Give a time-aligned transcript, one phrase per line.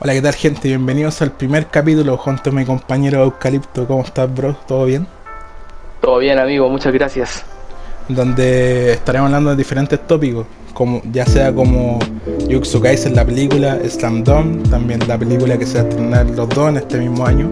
[0.00, 0.68] Hola, ¿qué tal gente?
[0.68, 3.84] Bienvenidos al primer capítulo junto a mi compañero Eucalipto.
[3.84, 4.56] ¿Cómo estás, bro?
[4.68, 5.08] ¿Todo bien?
[6.00, 7.44] Todo bien, amigo, muchas gracias.
[8.08, 11.98] Donde estaremos hablando de diferentes tópicos, como ya sea como
[12.48, 16.48] Yuxu Kaisen, la película, Slam Dunk, también la película que se va a estrenar los
[16.48, 17.50] dos en este mismo año.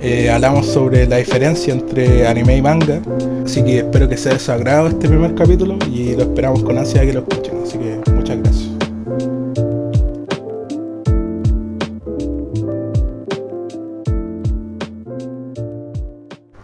[0.00, 3.00] Eh, hablamos sobre la diferencia entre anime y manga,
[3.44, 6.76] así que espero que sea de su agrado este primer capítulo y lo esperamos con
[6.76, 8.67] ansia que lo escuchen, así que muchas gracias.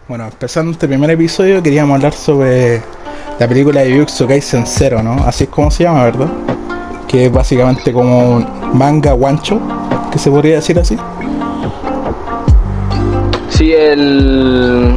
[0.09, 2.83] Bueno, empezando este primer episodio queríamos hablar sobre
[3.39, 5.15] la película de Jujutsu Kaisen Zero, ¿no?
[5.25, 6.27] Así es como se llama, ¿verdad?
[7.09, 9.59] Que es básicamente como un manga guancho,
[10.13, 10.97] que se podría decir así.
[13.49, 14.97] Sí, el.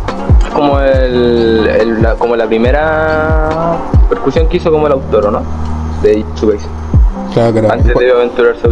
[0.53, 3.77] como el, el- la, como la primera
[4.09, 5.41] percusión que hizo como el autor, ¿o ¿no?
[6.01, 6.69] De Jujutsu Kaisen.
[7.33, 7.71] Claro, claro.
[7.71, 8.69] Antes de aventurarse a.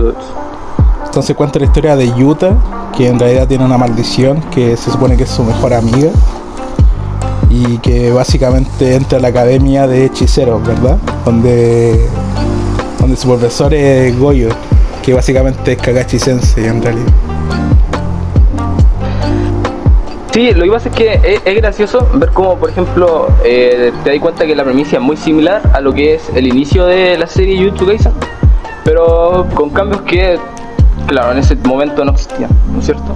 [1.16, 2.58] Entonces cuenta la historia de Yuta,
[2.98, 6.10] que en realidad tiene una maldición, que se supone que es su mejor amiga.
[7.50, 10.98] Y que básicamente entra a la academia de hechiceros, ¿verdad?
[11.24, 12.06] Donde,
[13.00, 14.50] donde su profesor es Goyo,
[15.04, 17.14] que básicamente es Kagachi Sensei en realidad.
[20.34, 24.20] Sí, lo que pasa es que es, gracioso ver cómo, por ejemplo, eh, te das
[24.20, 27.28] cuenta que la premisa es muy similar a lo que es el inicio de la
[27.28, 28.12] serie Jujutsu Kaisen,
[28.84, 30.38] pero con cambios que,
[31.08, 33.14] claro, en ese momento no existían, ¿no es cierto?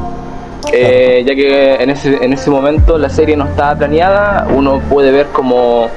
[0.72, 5.12] Eh, ya que en ese, en ese momento la serie no estaba planeada, uno puede
[5.12, 5.88] ver como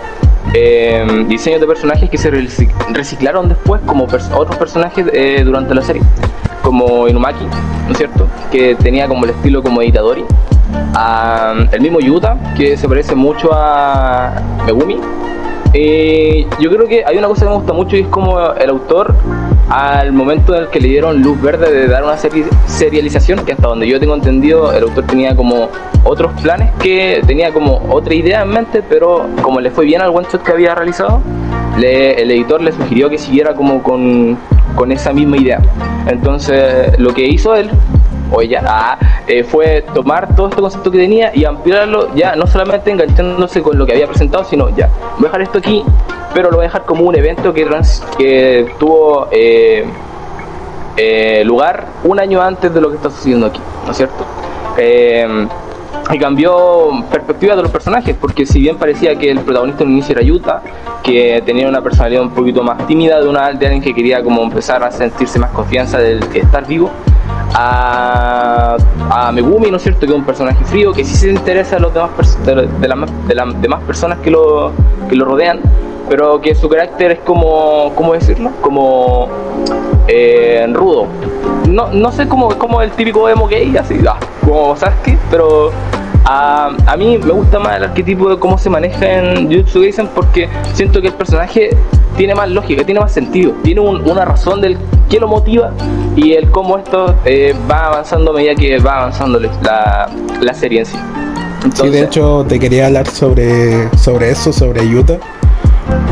[0.55, 5.75] eh, diseños de personajes que se reci- reciclaron después como pers- otros personajes eh, durante
[5.75, 6.03] la serie,
[6.63, 7.45] como Inumaki,
[7.87, 8.27] ¿no es cierto?
[8.51, 10.25] Que tenía como el estilo como Itadori,
[10.95, 14.33] a el mismo Yuta, que se parece mucho a
[14.65, 14.99] Megumi.
[15.75, 18.71] Eh, yo creo que hay una cosa que me gusta mucho y es como el
[18.71, 19.15] autor
[19.69, 23.53] al momento en el que le dieron luz verde de dar una seri- serialización, que
[23.53, 25.69] hasta donde yo tengo entendido el autor tenía como
[26.05, 30.11] otros planes, que tenía como otra idea en mente, pero como le fue bien al
[30.11, 31.21] one shot que había realizado,
[31.77, 34.37] el editor le sugirió que siguiera como con,
[34.75, 35.61] con esa misma idea.
[36.07, 37.71] Entonces lo que hizo él
[38.33, 42.91] o ah, eh, fue tomar todo este concepto que tenía y ampliarlo ya no solamente
[42.91, 45.85] enganchándose con lo que había presentado sino ya voy a dejar esto aquí
[46.35, 49.85] pero lo voy a dejar como un evento que, trans- que tuvo eh,
[50.97, 54.25] eh, lugar un año antes de lo que está sucediendo aquí ¿no es cierto?
[54.77, 55.47] Eh,
[56.13, 59.95] y cambió perspectiva de los personajes, porque si bien parecía que el protagonista en un
[59.95, 60.61] inicio era Yuta,
[61.03, 64.43] que tenía una personalidad un poquito más tímida de una de alguien que quería como
[64.43, 66.91] empezar a sentirse más confianza del estar vivo,
[67.55, 68.77] a,
[69.11, 70.01] a Megumi, ¿no es cierto?
[70.01, 72.11] Que es un personaje frío, que sí se interesa a los demás
[72.45, 74.73] de, más- de las demás personas que lo,
[75.09, 75.61] que lo rodean,
[76.13, 78.51] pero que su carácter es como, ¿cómo decirlo?
[78.61, 79.29] Como
[80.09, 81.07] eh, rudo.
[81.67, 85.71] No, no sé cómo, como el típico emo gay, así, ah, como Sasuke, pero
[86.27, 90.07] a, a mí me gusta más el arquetipo de cómo se maneja en Jujutsu Kaisen
[90.15, 91.71] porque siento que el personaje
[92.19, 94.77] tiene más lógica, tiene más sentido, tiene un- una razón del
[95.09, 95.71] qué lo motiva
[96.15, 100.11] y el cómo esto eh, va avanzando a medida que va avanzando la,
[100.43, 100.99] la serie en sí.
[101.75, 105.17] Sí, de hecho te quería hablar sobre, sobre eso, sobre Yuta.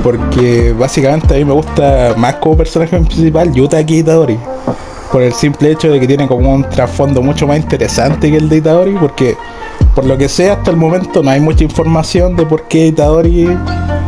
[0.02, 4.38] Porque básicamente a mí me gusta más como personaje principal Yuta que Itadori.
[5.12, 8.48] Por el simple hecho de que tiene como un trasfondo mucho más interesante que el
[8.48, 8.92] de Itadori.
[8.98, 9.36] Porque
[9.94, 13.48] por lo que sé hasta el momento no hay mucha información de por qué Itadori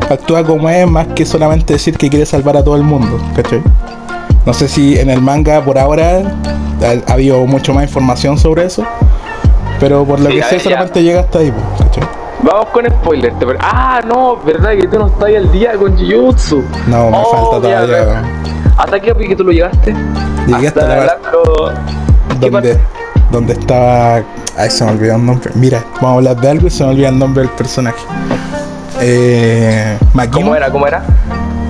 [0.08, 3.18] actúa como es, más que solamente decir que quiere salvar a todo el mundo.
[3.34, 3.62] ¿Cachai?
[4.46, 6.22] No sé si en el manga por ahora
[6.82, 8.84] ha, ha habido mucho más información sobre eso.
[9.80, 11.52] Pero por lo Sí, que sé solamente llega hasta ahí.
[11.78, 12.04] ¿cachai?
[12.42, 13.34] Vamos con spoilers.
[13.60, 16.64] Ah, no, verdad que tú no estás al día con Jujutsu.
[16.88, 17.80] No, me Oh, falta todavía.
[17.96, 18.22] verdad.
[18.76, 19.94] ¿Hasta qué capítulo llegaste?
[20.46, 21.70] Llegué hasta la arco-
[22.28, 22.78] ¿Qué donde, parte?
[23.30, 24.22] donde estaba.
[24.56, 25.50] Ay, se me olvidó el nombre.
[25.54, 28.04] Mira, vamos a hablar de algo y se me olvida el nombre del personaje.
[29.00, 30.40] Eh, Makima.
[30.44, 30.70] ¿Cómo era?
[30.70, 31.02] ¿Cómo era?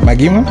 [0.05, 0.45] Makima.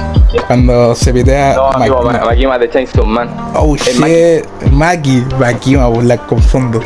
[0.47, 1.55] Cuando se pitea.
[1.55, 2.19] No, amigo, Makima.
[2.19, 3.29] Ma- Makima de Chainsaw Man.
[3.55, 6.79] Oh shit, Maki, Makima, pues la confundo.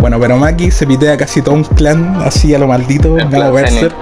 [0.00, 3.52] Bueno, pero Maki se pitea casi todo un clan así a lo maldito, En modo
[3.52, 3.94] Berserk.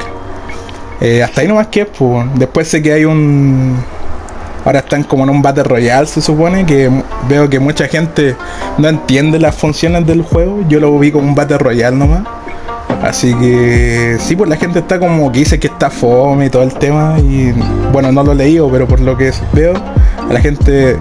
[1.00, 2.26] Eh, hasta ahí nomás que, pues.
[2.35, 3.76] Después sé que hay un.
[4.64, 6.91] Ahora están como en un Battle Royale, se supone, que
[7.29, 8.35] veo que mucha gente
[8.79, 10.61] no entiende las funciones del juego.
[10.69, 12.23] Yo lo vi como un Battle Royale nomás.
[13.02, 16.62] Así que sí, pues la gente está como que dice que está fome y todo
[16.62, 17.19] el tema.
[17.19, 17.52] Y
[17.93, 20.97] bueno, no lo he leído, pero por lo que veo, a la gente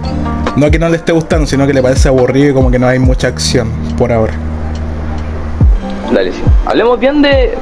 [0.56, 2.86] no que no le esté gustando, sino que le parece aburrido y como que no
[2.86, 4.34] hay mucha acción por ahora.
[6.14, 6.42] Dale, sí.
[6.64, 7.54] Hablemos bien de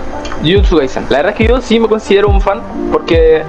[0.43, 1.05] Jujutsu Kaisen.
[1.09, 2.61] La verdad es que yo sí me considero un fan
[2.93, 3.43] porque,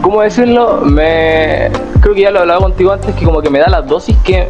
[0.00, 0.80] ¿cómo decirlo?
[0.80, 1.70] Me
[2.00, 4.48] creo que ya lo hablaba contigo antes que como que me da la dosis que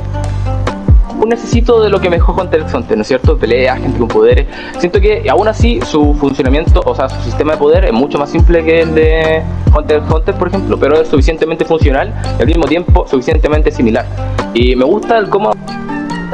[1.26, 3.37] necesito de lo que me dejó Hunter x Hunter, ¿no es cierto?
[3.37, 4.47] Peleas, gente con poderes.
[4.79, 8.31] Siento que aún así su funcionamiento, o sea, su sistema de poder es mucho más
[8.31, 9.43] simple que el de
[9.76, 14.06] Hunter x Hunter, por ejemplo, pero es suficientemente funcional y al mismo tiempo suficientemente similar.
[14.55, 15.50] Y me gusta el cómo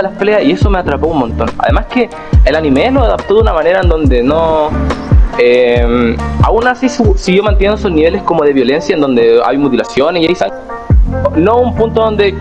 [0.02, 1.48] las peleas y eso me atrapó un montón.
[1.58, 2.08] Además que
[2.44, 4.70] el anime lo adaptó de una manera en donde no...
[5.38, 10.26] Eh, aún así siguió manteniendo esos niveles como de violencia en donde hay mutilaciones y
[10.26, 10.58] hay sangre.
[11.36, 12.34] No un punto donde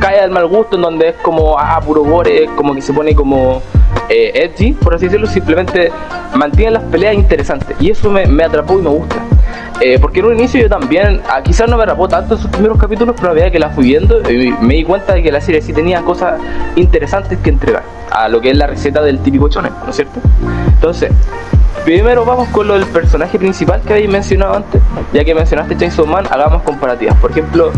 [0.00, 3.14] cae al mal gusto, en donde es como, ah, puro gore, como que se pone
[3.14, 3.60] como
[4.08, 5.90] eh, edgy, por así decirlo, simplemente
[6.34, 7.76] mantiene las peleas interesantes.
[7.80, 9.16] Y eso me, me atrapó y me gusta.
[9.80, 12.50] Eh, porque en un inicio yo también, ah, quizás no me atrapó tanto en sus
[12.50, 15.30] primeros capítulos, pero a medida que la fui viendo, eh, me di cuenta de que
[15.30, 16.40] la serie sí tenía cosas
[16.74, 20.20] interesantes que entregar a lo que es la receta del típico chones, ¿no es cierto?
[20.74, 21.12] Entonces,
[21.84, 24.80] primero vamos con lo del personaje principal que habéis mencionado antes,
[25.12, 27.16] ya que mencionaste Chainsaw Man, hagamos comparativas.
[27.16, 27.70] Por ejemplo,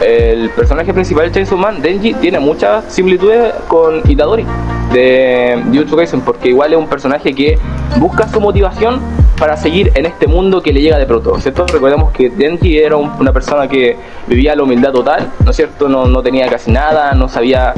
[0.00, 4.46] el personaje principal de Chainsaw Man, Denji, tiene muchas similitudes con Itadori
[4.92, 7.58] de Jujutsu Kaisen, porque igual es un personaje que
[7.98, 9.00] busca su motivación
[9.38, 11.66] para seguir en este mundo que le llega de pronto, ¿cierto?
[11.66, 13.96] Recordemos que Denji era una persona que
[14.26, 15.88] vivía la humildad total, ¿no es cierto?
[15.88, 17.72] No, no tenía casi nada, no sabía,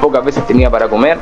[0.00, 1.18] pocas veces tenía para comer.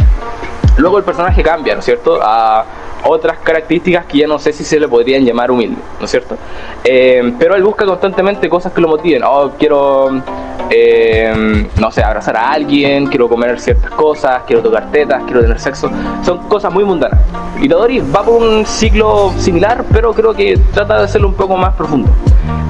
[0.80, 2.18] Luego el personaje cambia, ¿no es cierto?
[2.22, 2.64] A
[3.04, 6.36] otras características que ya no sé si se le podrían llamar humilde, ¿no es cierto?
[6.82, 9.22] Eh, pero él busca constantemente cosas que lo motiven.
[9.22, 10.22] Oh, quiero,
[10.70, 15.60] eh, no sé, abrazar a alguien, quiero comer ciertas cosas, quiero tocar tetas, quiero tener
[15.60, 15.90] sexo.
[16.24, 17.20] Son cosas muy mundanas.
[17.60, 21.58] Y Tadori va por un ciclo similar, pero creo que trata de hacerlo un poco
[21.58, 22.08] más profundo.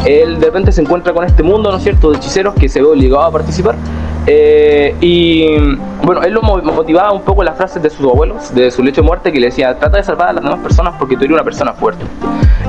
[0.05, 2.81] Él de repente se encuentra con este mundo, ¿no es cierto?, de hechiceros que se
[2.81, 3.77] ve obligado a participar
[4.27, 5.57] eh, y
[6.03, 9.07] bueno, él lo motivaba un poco las frases de sus abuelos, de su lecho de
[9.07, 11.45] muerte, que le decía, trata de salvar a las demás personas porque tú eres una
[11.45, 12.05] persona fuerte.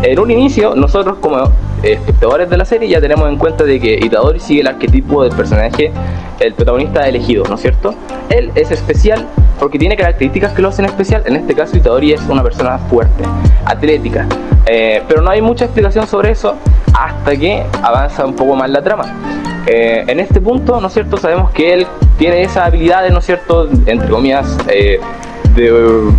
[0.03, 1.43] En un inicio, nosotros como
[1.83, 5.35] espectadores de la serie ya tenemos en cuenta de que Itadori sigue el arquetipo del
[5.35, 5.91] personaje,
[6.39, 7.93] el protagonista elegido, ¿no es cierto?
[8.29, 9.27] Él es especial
[9.59, 11.23] porque tiene características que lo hacen especial.
[11.25, 13.23] En este caso, Itadori es una persona fuerte,
[13.65, 14.27] atlética.
[14.65, 16.55] Eh, pero no hay mucha explicación sobre eso
[16.93, 19.50] hasta que avanza un poco más la trama.
[19.67, 21.17] Eh, en este punto, ¿no es cierto?
[21.17, 21.87] Sabemos que él
[22.17, 23.69] tiene esas habilidades, ¿no es cierto?
[23.85, 24.99] Entre comillas, eh,
[25.55, 25.71] de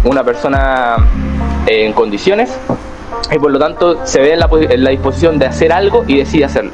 [0.05, 0.97] una persona
[1.67, 2.57] en condiciones
[3.31, 6.19] y por lo tanto se ve en la, en la, disposición de hacer algo y
[6.19, 6.73] decide hacerlo.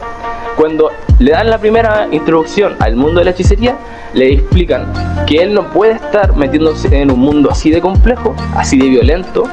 [0.57, 3.77] Cuando le dan la primera introducción al mundo de la hechicería,
[4.13, 4.93] le explican
[5.27, 9.45] que él no puede estar metiéndose en un mundo así de complejo, así de violento,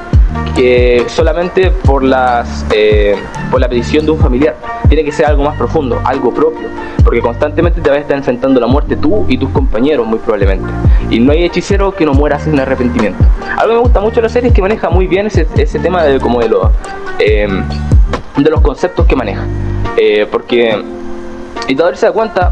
[1.07, 3.15] solamente por, las, eh,
[3.51, 4.55] por la petición de un familiar.
[4.87, 6.67] Tiene que ser algo más profundo, algo propio,
[7.03, 10.65] porque constantemente te vas a estar enfrentando la muerte tú y tus compañeros muy probablemente.
[11.09, 13.23] Y no hay hechicero que no muera sin arrepentimiento.
[13.57, 15.79] Algo que me gusta mucho de la serie es que maneja muy bien ese, ese
[15.79, 16.71] tema de, como de, los,
[17.19, 17.47] eh,
[18.37, 19.43] de los conceptos que maneja.
[19.97, 20.81] Eh, porque
[21.67, 22.51] Itadori se da cuenta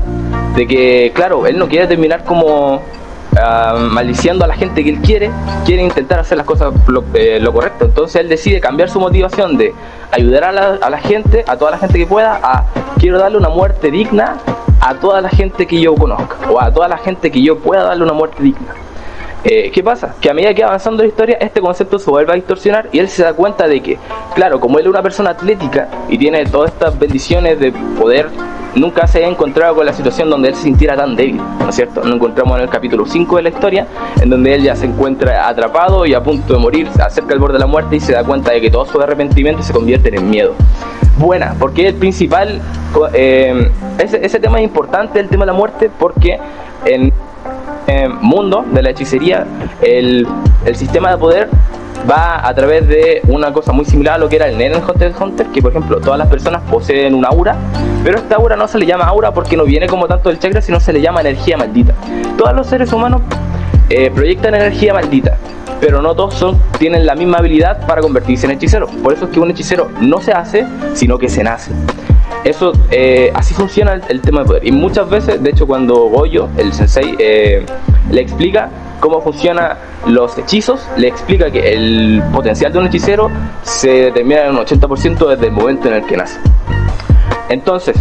[0.56, 2.82] de que, claro, él no quiere terminar como
[3.34, 5.30] uh, maldiciendo a la gente que él quiere,
[5.66, 7.86] quiere intentar hacer las cosas lo, eh, lo, correcto.
[7.86, 9.74] Entonces él decide cambiar su motivación de
[10.12, 12.66] ayudar a la, a la, gente, a toda la gente que pueda, a
[13.00, 14.38] quiero darle una muerte digna
[14.82, 17.84] a toda la gente que yo conozca, o a toda la gente que yo pueda
[17.84, 18.74] darle una muerte digna.
[19.46, 20.16] Eh, ¿Qué pasa?
[20.22, 23.00] Que a medida que va avanzando la historia, este concepto se vuelve a distorsionar y
[23.00, 23.98] él se da cuenta de que,
[24.36, 28.30] claro, como él es una persona atlética y tiene todas estas bendiciones de poder,
[28.76, 31.76] nunca se ha encontrado con la situación donde él se sintiera tan débil, ¿no es
[31.76, 32.04] cierto?
[32.04, 33.88] Lo encontramos en el capítulo 5 de la historia,
[34.22, 37.54] en donde él ya se encuentra atrapado y a punto de morir, acerca del borde
[37.54, 40.30] de la muerte y se da cuenta de que todo su arrepentimiento se convierte en
[40.30, 40.54] miedo.
[41.18, 42.62] Buena, porque el principal,
[43.14, 46.40] eh, ese, ese tema es importante, el tema de la muerte, porque
[46.86, 47.14] en
[47.88, 49.46] eh, mundo de la hechicería,
[49.82, 50.28] el,
[50.66, 51.50] el, sistema de poder
[52.10, 54.84] va a través de una cosa muy similar a lo que era el Nen en
[54.84, 57.56] Hunter Hunter, que por ejemplo todas las personas poseen una aura,
[58.04, 60.62] pero esta aura no se le llama aura porque no viene como tanto del chakra,
[60.62, 61.94] sino se le llama energía maldita.
[62.38, 63.22] Todos los seres humanos
[63.90, 65.38] eh, proyectan energía maldita,
[65.80, 68.88] pero no todos son, tienen la misma habilidad para convertirse en hechicero.
[68.88, 71.72] Por eso es que un hechicero no se hace, sino que se nace.
[72.44, 74.68] Eso, eh, así funciona el, tema de poder.
[74.68, 77.66] Y muchas veces, de hecho, cuando Goyo, el sensei, eh,
[78.12, 78.70] le explica
[79.00, 83.30] cómo funcionan los hechizos, le explica que el potencial de un hechicero
[83.64, 86.40] se determina en un 80% desde el momento en el que nace.
[87.50, 87.96] Entonces,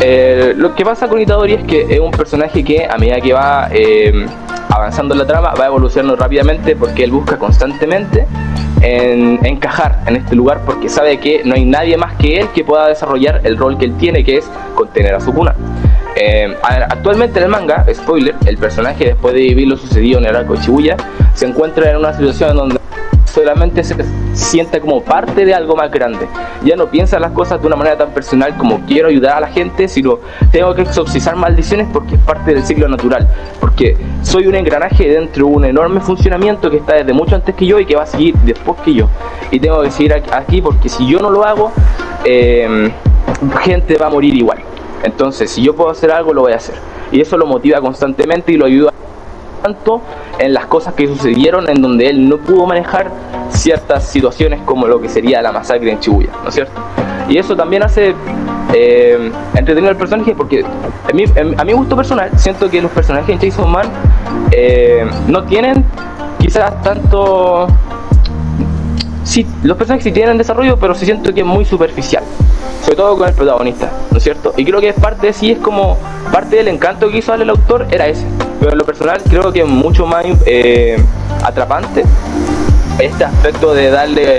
[0.00, 3.32] eh, lo que pasa con Itadori es que es un personaje que a medida que
[3.32, 4.26] va eh,
[4.68, 8.26] avanzando en la trama va evolucionando rápidamente porque él busca constantemente
[8.82, 12.64] en encajar en este lugar porque sabe que no hay nadie más que él que
[12.64, 15.54] pueda desarrollar el rol que él tiene, que es contener a su cuna.
[16.14, 20.36] Eh, actualmente en el manga, spoiler, el personaje después de vivir lo sucedido en el
[20.36, 20.96] arco de Shibuya,
[21.34, 22.81] se encuentra en una situación donde
[23.32, 23.96] solamente se
[24.34, 26.26] sienta como parte de algo más grande.
[26.64, 29.48] Ya no piensa las cosas de una manera tan personal como quiero ayudar a la
[29.48, 30.18] gente, sino
[30.50, 33.26] tengo que exorcizar maldiciones porque es parte del ciclo natural.
[33.58, 37.66] Porque soy un engranaje dentro de un enorme funcionamiento que está desde mucho antes que
[37.66, 39.08] yo y que va a seguir después que yo.
[39.50, 41.72] Y tengo que seguir aquí porque si yo no lo hago,
[42.24, 42.90] eh,
[43.62, 44.58] gente va a morir igual.
[45.04, 46.74] Entonces, si yo puedo hacer algo, lo voy a hacer.
[47.10, 48.92] Y eso lo motiva constantemente y lo ayuda
[49.62, 50.02] tanto
[50.38, 53.10] en las cosas que sucedieron en donde él no pudo manejar
[53.50, 56.80] ciertas situaciones como lo que sería la masacre en Chibuya, ¿no es cierto?
[57.28, 58.14] Y eso también hace
[58.74, 61.24] eh, entretenido al personaje porque a mí,
[61.56, 63.86] a mi gusto personal siento que los personajes en Jason Man
[64.50, 65.84] eh, no tienen
[66.38, 67.68] quizás tanto...
[69.24, 72.24] Sí, los personajes sí tienen desarrollo, pero sí siento que es muy superficial
[72.82, 74.52] sobre todo con el protagonista, ¿no es cierto?
[74.56, 75.96] Y creo que es parte, sí, es como
[76.32, 78.26] parte del encanto que hizo darle el autor, era ese.
[78.62, 80.96] Pero en lo personal creo que es mucho más eh,
[81.44, 82.04] atrapante
[83.00, 84.38] este aspecto de darle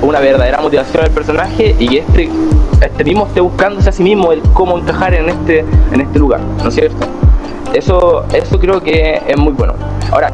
[0.00, 2.30] una verdadera motivación al personaje y que este,
[2.80, 6.40] este mismo esté buscándose a sí mismo el cómo encajar en este, en este lugar,
[6.62, 7.06] ¿no es cierto?
[7.74, 9.74] Eso, eso creo que es muy bueno.
[10.10, 10.32] Ahora,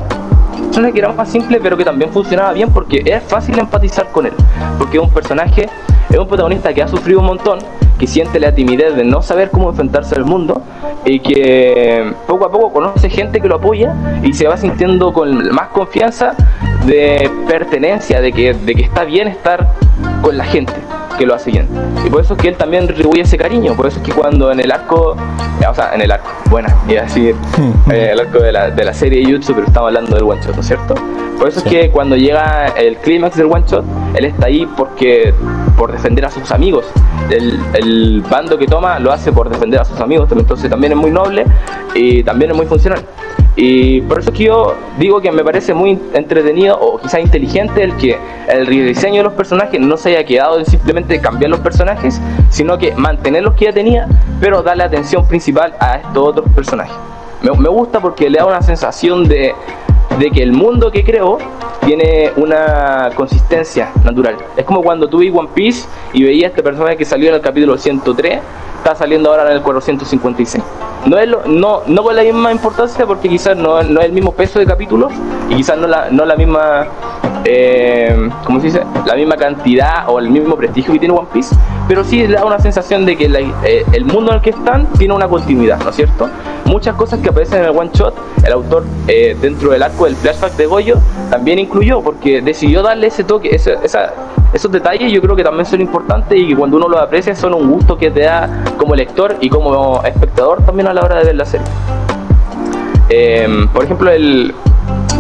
[0.66, 4.26] personaje que era más simple pero que también funcionaba bien porque es fácil empatizar con
[4.26, 4.32] él,
[4.78, 5.68] porque es un personaje
[6.08, 7.58] es un protagonista que ha sufrido un montón,
[7.98, 10.62] que siente la timidez de no saber cómo enfrentarse al mundo
[11.04, 15.52] y que poco a poco conoce gente que lo apoya y se va sintiendo con
[15.54, 16.34] más confianza
[16.86, 19.68] de pertenencia, de que, de que está bien estar
[20.22, 20.72] con la gente
[21.18, 21.66] que lo hace bien.
[22.06, 24.52] Y por eso es que él también retribuye ese cariño, por eso es que cuando
[24.52, 25.16] en el arco,
[25.68, 27.34] o sea, en el arco, buena, iba a decir,
[27.90, 30.40] eh, el arco de la, de la serie de YouTube, pero estamos hablando del one
[30.40, 30.94] shot, ¿no es cierto?
[31.38, 33.84] Por eso es que cuando llega el clímax del one shot,
[34.14, 35.34] él está ahí porque
[35.76, 36.86] por defender a sus amigos.
[37.30, 40.98] El, el, bando que toma lo hace por defender a sus amigos, entonces también es
[40.98, 41.44] muy noble
[41.94, 43.00] y también es muy funcional.
[43.60, 47.82] Y por eso es que yo digo que me parece muy entretenido o quizás inteligente
[47.82, 48.16] el que
[48.48, 52.78] el rediseño de los personajes no se haya quedado en simplemente cambiar los personajes, sino
[52.78, 54.06] que mantener los que ya tenía,
[54.40, 56.94] pero darle atención principal a estos otros personajes.
[57.42, 59.52] Me, me gusta porque le da una sensación de,
[60.18, 61.38] de que el mundo que creó
[61.84, 64.36] tiene una consistencia natural.
[64.56, 67.40] Es como cuando tú vi One Piece y veías este personaje que salió en el
[67.40, 68.40] capítulo 103
[68.78, 70.64] está saliendo ahora en el 456.
[71.06, 74.32] No, es no, no con la misma importancia porque quizás no, no, es el mismo
[74.32, 75.12] peso de capítulos
[75.48, 76.86] y quizás no la, no la misma,
[77.44, 78.82] eh, ¿cómo se dice?
[79.06, 81.54] La misma cantidad o el mismo prestigio que tiene One Piece,
[81.86, 83.26] pero sí da una sensación de que
[83.64, 86.28] eh, el mundo en el que están tiene una continuidad, ¿no es cierto?
[86.64, 88.14] Muchas cosas que aparecen en el one shot,
[88.44, 90.96] el autor eh, dentro del arco del flashback de Goyo
[91.30, 96.38] también incluyó porque decidió darle ese toque, esos detalles yo creo que también son importantes
[96.38, 99.48] y que cuando uno los aprecia son un gusto que te da como lector y
[99.48, 101.66] como espectador también a la hora de ver la serie.
[103.08, 104.54] Em, por ejemplo, el,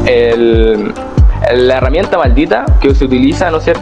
[0.06, 0.92] el,
[1.54, 3.72] la herramienta maldita que se utiliza, ¿no es?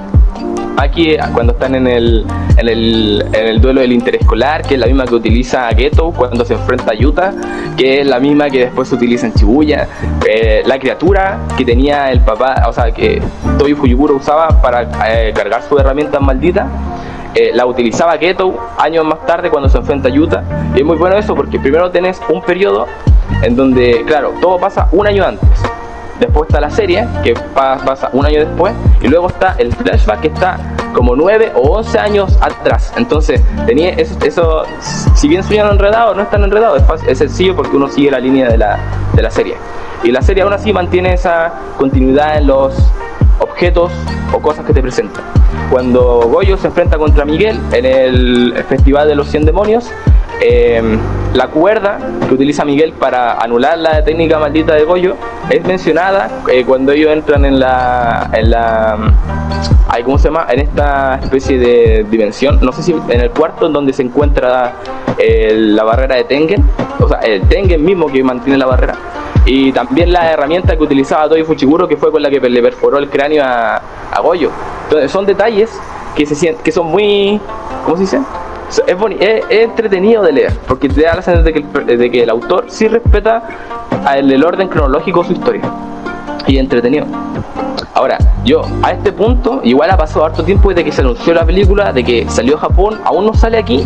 [0.78, 2.26] Aquí cuando están en el,
[2.58, 6.92] en el, duelo del interescolar, que es la misma que utiliza Geto cuando se enfrenta
[6.92, 7.32] a Yuta,
[7.78, 9.88] que es la misma que después se utiliza en Shibuya,
[10.28, 13.22] eh, la criatura que tenía el papá, o sea, que
[13.58, 16.68] Toy Fujiburo usaba para eh, cargar su herramienta maldita.
[17.34, 20.44] Eh, la utilizaba Geto años más tarde cuando se enfrenta a Yuta.
[20.74, 22.86] Y es muy bueno eso porque primero tenés un periodo
[23.42, 25.48] en donde, claro, todo pasa un año antes
[26.20, 30.28] después está la serie, que pasa un año después, y luego está el flashback que
[30.28, 30.58] está
[30.92, 32.92] como 9 o 11 años atrás.
[32.96, 34.64] Entonces, tenía eso,
[35.14, 38.48] si bien suenan enredados, no están enredados, es, es, sencillo porque uno sigue la línea
[38.48, 38.78] de la,
[39.14, 39.56] de la serie.
[40.04, 42.74] Y la serie aún así mantiene esa continuidad en los
[43.40, 43.90] objetos
[44.32, 45.24] o cosas que te presentan.
[45.70, 49.90] Cuando Goyo se enfrenta contra Miguel en el Festival de los 100 Demonios,
[50.40, 50.82] eh,
[51.34, 55.16] la cuerda que utiliza Miguel para anular la técnica maldita de Goyo
[55.50, 58.98] es mencionada eh, cuando ellos entran en la, en la
[60.04, 60.46] ¿cómo se llama?
[60.50, 64.74] En esta especie de dimensión, no sé si en el cuarto en donde se encuentra
[65.18, 66.64] eh, la barrera de Tengen,
[67.00, 68.94] o sea, el Tengen mismo que mantiene la barrera,
[69.44, 72.98] y también la herramienta que utilizaba Toy Fuchiguro, que fue con la que le perforó
[72.98, 73.80] el cráneo a,
[74.12, 74.50] a Goyo.
[74.84, 75.70] Entonces, son detalles
[76.14, 77.40] que, se que son muy,
[77.84, 78.20] ¿cómo se dice?
[78.68, 78.78] Es,
[79.20, 82.30] es, entretenido de leer, porque te da la sensación de que el, de que el
[82.30, 83.42] autor sí respeta
[84.14, 85.62] el, el orden cronológico de su historia.
[86.46, 87.06] Y entretenido.
[87.94, 91.44] Ahora, yo a este punto, igual ha pasado harto tiempo desde que se anunció la
[91.44, 93.84] película, de que salió Japón, aún no sale aquí,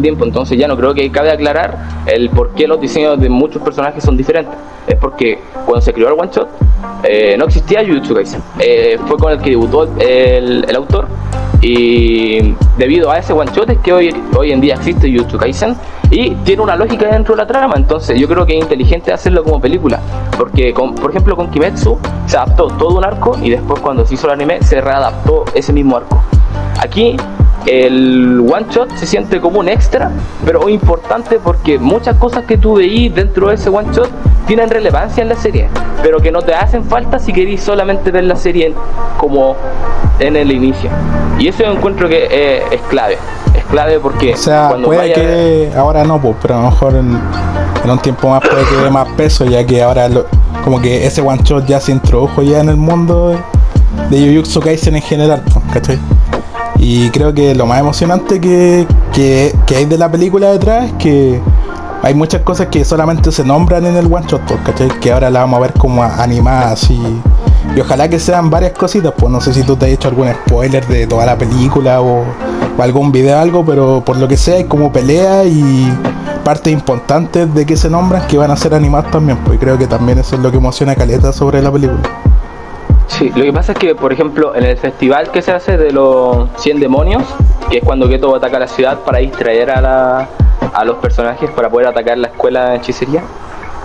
[0.00, 3.62] tiempo, entonces ya no creo que cabe aclarar el por qué los diseños de muchos
[3.62, 4.54] personajes son diferentes.
[4.86, 6.48] Es porque cuando se creó el One Shot
[7.04, 8.42] eh, no existía Jujutsu Kaisen.
[8.58, 11.06] Eh, fue con el que debutó el, el, autor
[11.60, 15.76] Y debido a ese shot es que hoy, hoy en día existe Jujutsu Kaisen
[16.10, 17.74] y tiene una lógica dentro de la trama.
[17.76, 20.00] Entonces yo creo que es inteligente hacerlo como película.
[20.36, 24.14] Porque, con, por ejemplo, con Kimetsu se adaptó todo un arco y después cuando se
[24.14, 26.22] hizo el anime se readaptó ese mismo arco.
[26.80, 27.16] Aquí
[27.66, 30.10] el one shot se siente como un extra,
[30.44, 34.08] pero importante porque muchas cosas que tú veís dentro de ese one shot
[34.46, 35.68] tienen relevancia en la serie,
[36.02, 38.72] pero que no te hacen falta si querís solamente ver la serie
[39.18, 39.56] como
[40.20, 40.88] en el inicio.
[41.38, 43.18] Y eso yo encuentro que eh, es clave.
[43.54, 46.70] Es clave porque O sea, cuando puede vaya- que ahora no, pues, pero a lo
[46.70, 47.18] mejor en,
[47.84, 50.26] en un tiempo más puede que dé más peso, ya que ahora lo-
[50.64, 53.34] como que ese one shot ya se introdujo ya en el mundo
[54.10, 55.42] de Jujutsu Kaisen en general,
[55.72, 55.98] ¿cachai?
[56.78, 60.92] Y creo que lo más emocionante que, que, que hay de la película detrás es
[60.94, 61.40] que
[62.02, 64.88] hay muchas cosas que solamente se nombran en el one shot, pues, ¿cachai?
[65.00, 67.00] Que ahora la vamos a ver como animadas y,
[67.74, 70.28] y ojalá que sean varias cositas, pues no sé si tú te has hecho algún
[70.28, 72.24] spoiler de toda la película o,
[72.78, 75.90] algún video algo, pero por lo que sea hay como pelea y
[76.44, 79.86] partes importantes de que se nombran que van a ser animadas también, pues creo que
[79.86, 82.00] también eso es lo que emociona a Caleta sobre la película.
[83.08, 85.92] Sí, lo que pasa es que, por ejemplo, en el festival que se hace de
[85.92, 87.22] los 100 demonios,
[87.70, 90.28] que es cuando Geto ataca la ciudad para distraer a, la,
[90.74, 93.22] a los personajes para poder atacar la escuela de hechicería,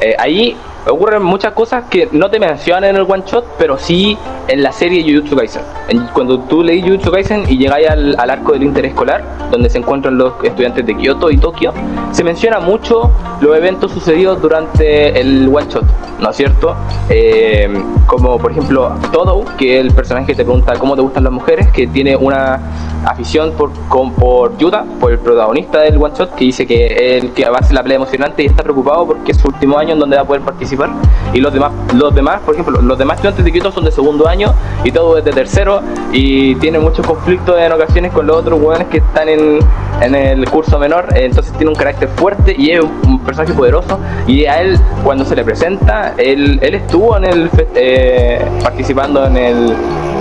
[0.02, 4.18] eh, ahí ocurren muchas cosas que no te mencionan en el one shot, pero sí
[4.48, 5.62] en la serie Jujutsu Kaisen.
[5.90, 9.78] En- cuando tú leí Jujutsu Kaisen y llegáis al, al arco del interescolar, donde se
[9.78, 11.74] encuentran los estudiantes de Kyoto y Tokio,
[12.12, 13.12] se menciona mucho
[13.42, 15.86] los eventos sucedidos durante el one shot,
[16.20, 16.76] ¿no es cierto?
[17.10, 17.70] Eh,
[18.08, 21.34] como por ejemplo Todo, que es el personaje que te pregunta cómo te gustan las
[21.34, 22.60] mujeres, que tiene una
[23.06, 27.32] afición por, con- por Yuta, por el protagonista del one shot, que dice que el
[27.32, 29.94] que va a hacer la pelea emocionante y está preocupado porque es su último año
[29.94, 30.90] en donde va a poder participar.
[31.34, 34.28] Y los demás, los demás, por ejemplo, los demás estudiantes de Kyoto son de segundo
[34.28, 34.54] año
[34.84, 35.82] y todo es de tercero
[36.12, 39.60] y tiene muchos conflictos en ocasiones con los otros hueones que están en,
[40.02, 44.46] en el curso menor, entonces tiene un carácter fuerte y es un, personaje poderoso y
[44.46, 49.74] a él cuando se le presenta, él, él estuvo en el eh, participando en el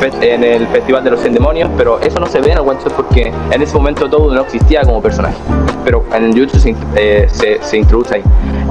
[0.02, 2.78] en el festival de los 100 demonios, pero eso no se ve en el one
[2.82, 5.36] shot porque en ese momento todo no existía como personaje,
[5.84, 8.22] pero en el Jujutsu se, eh, se, se introduce ahí.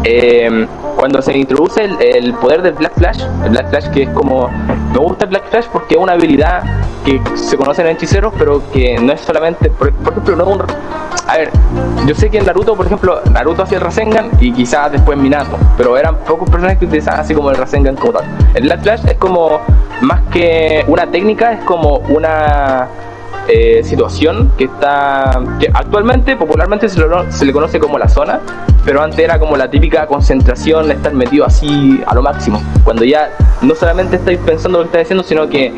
[0.03, 4.09] Eh, cuando se introduce el, el poder del Black Flash, el Black Flash que es
[4.09, 4.49] como,
[4.91, 6.63] me gusta el Black Flash porque es una habilidad
[7.05, 10.55] que se conoce en hechiceros, pero que no es solamente, por, por ejemplo, no es
[10.55, 10.63] un...
[11.29, 11.51] A ver,
[12.07, 15.59] yo sé que en Naruto, por ejemplo, Naruto hacía el Rasengan y quizás después Minato,
[15.77, 18.25] pero eran pocos personajes que utilizaban así como el Rasengan como tal.
[18.55, 19.61] El Black Flash es como,
[20.01, 22.87] más que una técnica, es como una
[23.47, 26.99] eh, situación que está que actualmente popularmente se,
[27.45, 28.39] le conoce como la zona
[28.85, 33.31] pero antes era como la típica concentración estar metido así a lo máximo cuando ya
[33.63, 35.73] no solamente estáis pensando lo que estáis haciendo sino que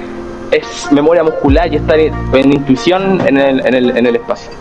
[0.52, 4.52] es memoria muscular y estar en intuición en el espacio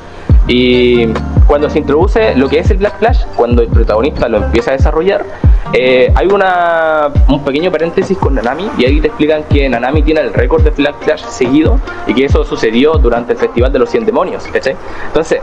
[0.50, 1.06] y
[1.46, 4.74] cuando se introduce lo que es el Black Flash, cuando el protagonista lo empieza a
[4.74, 5.24] desarrollar,
[5.72, 10.22] eh, hay una, un pequeño paréntesis con Nanami y ahí te explican que Nanami tiene
[10.22, 13.90] el récord de Black Flash seguido y que eso sucedió durante el Festival de los
[13.90, 14.76] 100 Demonios, ¿cachai?
[15.06, 15.40] Entonces,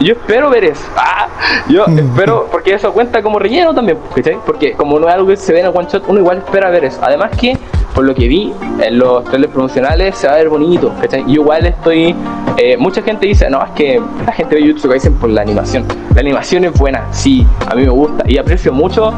[0.00, 0.82] yo espero ver eso.
[0.96, 1.28] Ah,
[1.68, 4.38] yo espero, porque eso cuenta como relleno también, ¿cachai?
[4.46, 6.70] Porque como no es algo que se ve en el one shot, uno igual espera
[6.70, 6.98] ver eso.
[7.02, 7.58] Además que,
[7.94, 11.22] por lo que vi en los trailers promocionales, se va a ver bonito, ¿cachai?
[11.26, 12.14] Yo igual estoy...
[12.56, 15.84] eh, mucha gente dice, no, es que la gente ve Jujutsu Kaisen por la animación.
[16.14, 18.24] La animación es buena, sí, a mí me gusta.
[18.26, 19.12] Y aprecio mucho,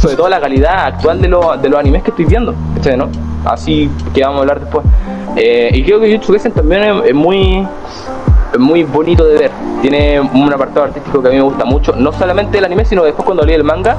[0.00, 2.96] sobre todo la calidad actual de, los de los animes que estoy viendo, ¿cachai?
[2.96, 3.08] ¿no?
[3.44, 4.84] Así que vamos a hablar después.
[5.36, 7.66] Eh, y creo que Kaisen también es, es muy
[8.58, 9.50] muy bonito de ver.
[9.82, 11.92] Tiene un apartado artístico que a mí me gusta mucho.
[11.94, 13.96] No solamente el anime, sino después cuando leí el manga.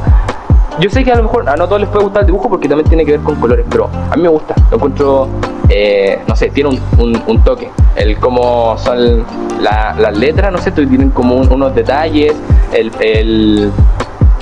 [0.80, 2.70] Yo sé que a lo mejor a no todos les puede gustar el dibujo porque
[2.70, 4.56] también tiene que ver con colores, pero a mí me gusta.
[4.70, 5.28] Lo encuentro,
[5.68, 7.70] eh, no sé, tiene un, un- toque.
[7.96, 9.26] El cómo son
[9.62, 12.34] la- las letras, no sé, tienen como un- unos detalles.
[12.72, 13.72] El, el,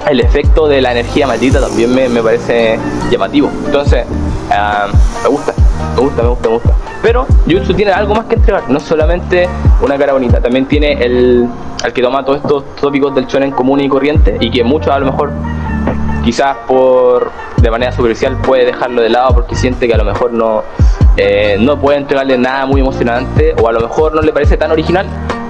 [0.09, 2.77] el efecto de la energía maldita también me, me parece
[3.09, 3.49] llamativo.
[3.65, 4.05] Entonces,
[4.51, 4.87] ah,
[5.23, 5.53] me gusta,
[5.95, 6.73] me gusta, me gusta, me gusta.
[7.01, 9.47] Pero Jutsu tiene algo más que entregar, no solamente
[9.81, 11.47] una cara bonita, también tiene el,
[11.85, 14.99] el que toma todos estos tópicos del shonen común y corriente y que muchos a
[14.99, 15.31] lo mejor
[16.27, 20.33] quizás por de manera superficial puede dejarlo de lado porque siente que a lo mejor
[20.33, 20.61] no
[21.15, 24.69] eh, no puede entregarle nada muy emocionante o a lo mejor no le parece tan
[24.69, 25.07] original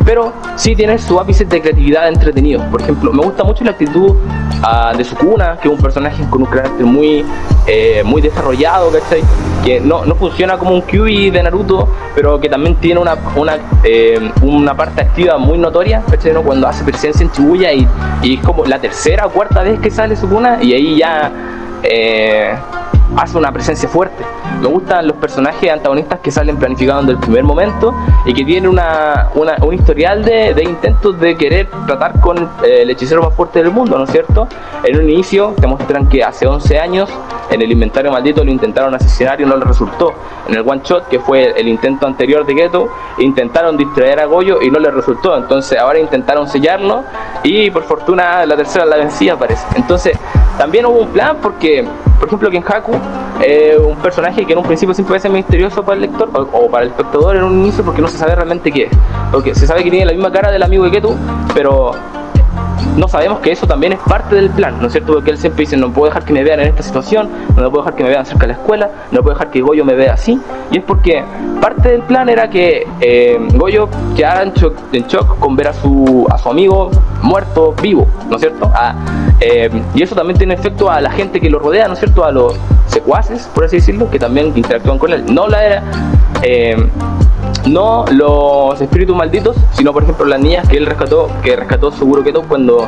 [0.08, 4.16] pero sí tiene su ápice de creatividad entretenido por ejemplo me gusta mucho la actitud
[4.64, 7.26] ah, de Sukuna que es un personaje con un carácter muy
[7.68, 9.22] eh, muy desarrollado ¿cachai?
[9.66, 13.58] que no, no funciona como un Kyuubi de Naruto pero que también tiene una, una,
[13.84, 16.34] eh, una parte activa muy notoria ¿cachai?
[16.36, 17.86] cuando hace presencia en Shibuya y,
[18.24, 21.30] y es como la tercera o cuarta vez que sale Sukuna y ahí ya
[21.84, 22.56] eh,
[23.16, 24.24] hace una presencia fuerte.
[24.62, 27.94] Me gustan los personajes antagonistas que salen planificados desde el primer momento
[28.26, 32.90] y que tienen una, un historial de, de, intentos de querer tratar con eh, el
[32.90, 34.48] hechicero más fuerte del mundo, ¿no es cierto?
[34.84, 37.10] En un inicio te muestran que hace 11 años
[37.50, 40.14] en el inventario maldito lo intentaron asesinar y no le resultó.
[40.48, 42.90] En el one shot, que fue el intento anterior de Geto,
[43.20, 45.36] intentaron distraer a Goyo y no le resultó.
[45.36, 47.04] Entonces ahora intentaron sellarlo
[47.44, 49.66] y por fortuna la tercera la vencía parece.
[49.76, 50.18] Entonces
[50.58, 51.88] también hubo un plan porque,
[52.20, 52.92] por ejemplo, Kenhaku,
[53.42, 56.84] eh, un personaje que en un principio siempre ser misterioso para el lector o, para
[56.84, 58.92] el espectador en un inicio porque no se sabe realmente qué es.
[59.32, 61.16] Porque se sabe que tiene la misma cara del amigo de Ketu,
[61.54, 61.92] pero
[62.98, 65.14] no sabemos que eso también es parte del plan, ¿no es cierto?
[65.14, 67.84] Porque él siempre dice, no puedo dejar que me vean en esta situación, no puedo
[67.84, 70.14] dejar que me vean cerca de la escuela, no puedo dejar que Goyo me vea
[70.14, 70.40] así.
[70.72, 71.24] Y es porque
[71.62, 76.38] parte del plan era que eh, Goyo quedara en shock, con ver a su, a
[76.38, 78.72] su amigo muerto vivo, ¿no es cierto?
[78.74, 78.96] Ah,
[79.40, 82.24] eh, y eso también tiene efecto a la gente que lo rodea, ¿no es cierto?
[82.24, 82.56] A los
[82.88, 85.24] secuaces, por así decirlo, que también interactúan con él.
[85.34, 85.84] No la era...
[86.42, 86.76] Eh,
[87.70, 92.24] no los espíritus malditos, sino por ejemplo las niñas que él rescató, que rescató seguro
[92.24, 92.88] que todo cuando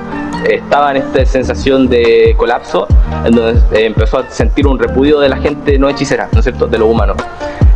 [0.49, 2.87] estaba en esta sensación de colapso,
[3.25, 6.45] en donde eh, empezó a sentir un repudio de la gente no hechicera, ¿no es
[6.45, 7.13] cierto?, de lo humano.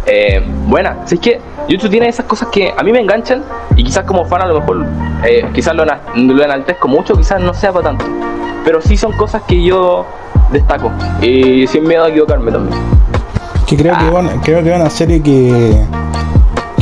[0.05, 3.41] Eh, buena, si es que YouTube tiene esas cosas que a mí me enganchan
[3.75, 4.85] y quizás como fan a lo mejor
[5.25, 8.05] eh, quizás lo, lo enaltezco mucho, quizás no sea para tanto,
[8.65, 10.05] pero sí son cosas que yo
[10.51, 12.77] destaco y sin miedo a equivocarme también.
[13.65, 14.41] Que creo, que, ah.
[14.43, 15.85] creo que es una serie que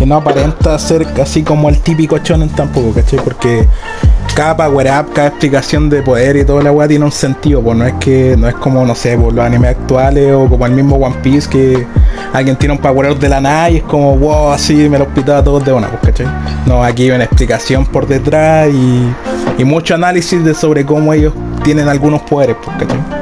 [0.01, 3.19] que no aparenta ser así como el típico shonen tampoco, ¿cachai?
[3.23, 3.67] Porque
[4.35, 7.77] cada power up, cada explicación de poder y toda la weá tiene un sentido, pues
[7.77, 10.71] no es que, no es como, no sé, por los animes actuales o como el
[10.71, 11.85] mismo One Piece que
[12.33, 15.07] alguien tiene un power up de la nada y es como, wow, así me lo
[15.07, 16.25] pitaba todos de una, pues, ¿cachai?
[16.65, 19.05] No, aquí hay una explicación por detrás y,
[19.59, 21.31] y mucho análisis de sobre cómo ellos
[21.63, 23.20] tienen algunos poderes, pues, ¿cachai?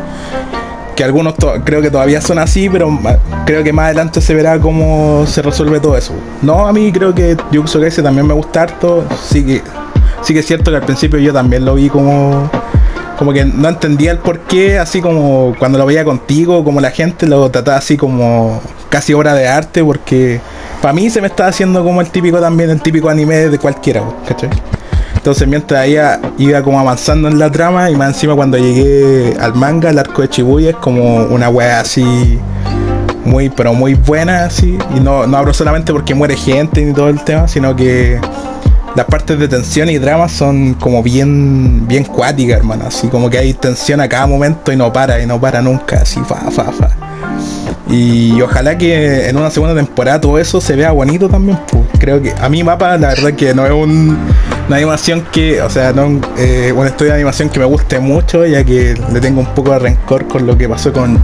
[0.99, 2.99] Que algunos creo que todavía son así, pero
[3.45, 6.13] creo que más adelante se verá cómo se resuelve todo eso.
[6.41, 9.61] No, a mí creo que Yuxo ese también me gusta harto, sí que,
[10.21, 12.51] sí que es cierto que al principio yo también lo vi como
[13.17, 17.27] como que no entendía el porqué, así como cuando lo veía contigo, como la gente
[17.27, 20.41] lo trataba así como casi obra de arte, porque
[20.81, 24.03] para mí se me estaba haciendo como el típico también, el típico anime de cualquiera,
[24.27, 24.49] ¿cachai?
[25.19, 29.53] Entonces mientras ella iba como avanzando en la trama y más encima cuando llegué al
[29.53, 32.39] manga, el arco de Chibuya es como una wea así
[33.25, 34.77] muy pero muy buena así.
[34.95, 38.17] Y no, no hablo solamente porque muere gente ni todo el tema, sino que
[38.95, 42.85] las partes de tensión y drama son como bien bien cuáticas, hermano.
[42.87, 46.03] Así como que hay tensión a cada momento y no para, y no para nunca,
[46.03, 46.91] así fa fa fa.
[47.89, 51.59] Y ojalá que en una segunda temporada todo eso se vea bonito también.
[51.69, 51.83] Pues.
[51.99, 54.17] Creo que a mi mapa la verdad que no es un
[54.69, 58.45] una animación que, o sea, no, eh, un estudio de animación que me guste mucho,
[58.45, 61.19] ya que le tengo un poco de rencor con lo que pasó con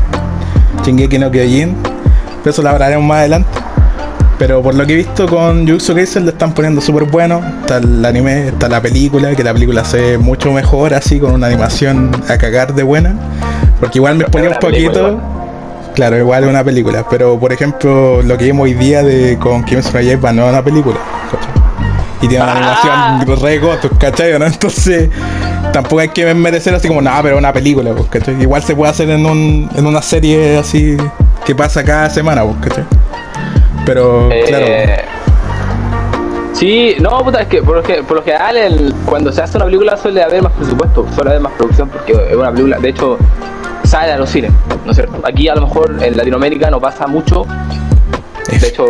[0.84, 1.76] Shingeki no Kyojin.
[2.44, 3.60] Pero eso lo hablaremos más adelante.
[4.40, 7.40] Pero por lo que he visto con Jujutsu Kaisen le están poniendo súper bueno.
[7.62, 11.32] Está el anime, está la película, que la película se ve mucho mejor así, con
[11.32, 13.16] una animación a cagar de buena.
[13.80, 15.22] Porque igual me ponía un poquito...
[15.94, 17.06] Claro, igual es una película.
[17.12, 20.50] Pero por ejemplo, lo que vimos hoy día de con Kimetsu no Yaiba no es
[20.50, 20.98] una película
[22.22, 23.18] y tiene una ah.
[23.18, 24.38] animación re gotos, ¿cachai?
[24.40, 24.46] ¿no?
[24.46, 25.10] Entonces,
[25.72, 28.42] tampoco hay que merecer así como, nada, pero una película, pues, ¿cachai?
[28.42, 30.98] Igual se puede hacer en, un, en una serie así
[31.46, 32.86] que pasa cada semana, pues, ¿cachai?
[33.86, 34.66] Pero, eh, claro.
[36.54, 39.66] Sí, no, puta, es que por lo, que, por lo general cuando se hace una
[39.66, 43.18] película suele haber más presupuesto, suele haber más producción porque es una película, de hecho,
[43.84, 44.52] sale a los cines,
[44.86, 45.20] ¿no es cierto?
[45.24, 47.46] Aquí a lo mejor en Latinoamérica no pasa mucho
[48.48, 48.88] de hecho,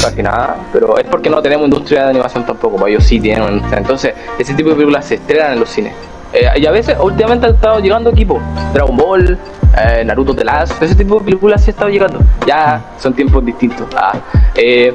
[0.00, 3.42] casi nada, pero es porque no tenemos industria de animación tampoco, pues ellos sí tienen
[3.42, 3.78] una industria.
[3.78, 5.92] Entonces, ese tipo de películas se estrenan en los cines.
[6.32, 8.40] Eh, y a veces, últimamente han estado llegando equipos,
[8.72, 9.38] Dragon Ball,
[9.76, 12.20] eh, Naruto The Last, ese tipo de películas sí han estado llegando.
[12.46, 13.86] Ya son tiempos distintos.
[13.96, 14.18] Ah,
[14.54, 14.94] eh,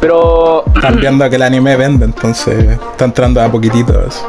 [0.00, 0.64] pero.
[0.80, 4.24] Cambiando a que el anime vende, entonces está entrando a poquititos.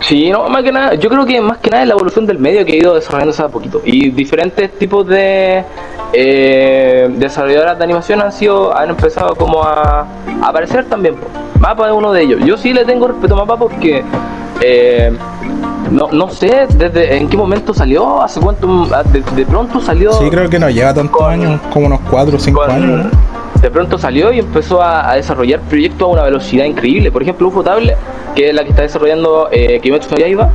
[0.00, 2.38] Sí, no, más que nada, yo creo que más que nada es la evolución del
[2.38, 3.80] medio que ha ido desarrollándose a poquito.
[3.84, 5.64] Y diferentes tipos de
[6.12, 10.06] eh, desarrolladoras de animación han sido, han empezado como a,
[10.42, 11.16] aparecer también.
[11.58, 12.40] Mapa es uno de ellos.
[12.44, 14.02] Yo sí le tengo respeto a Mapa porque
[14.60, 15.12] eh,
[15.90, 20.12] no, no sé desde en qué momento salió, hace cuánto, ah, de, pronto salió.
[20.12, 23.06] Sí, creo que no lleva tantos años, como unos 4 o 5 años.
[23.60, 27.10] De pronto salió y empezó a, desarrollar proyectos a una velocidad increíble.
[27.10, 27.96] Por ejemplo, Ufotable
[28.36, 30.52] que es la que está desarrollando eh, Kimetsu no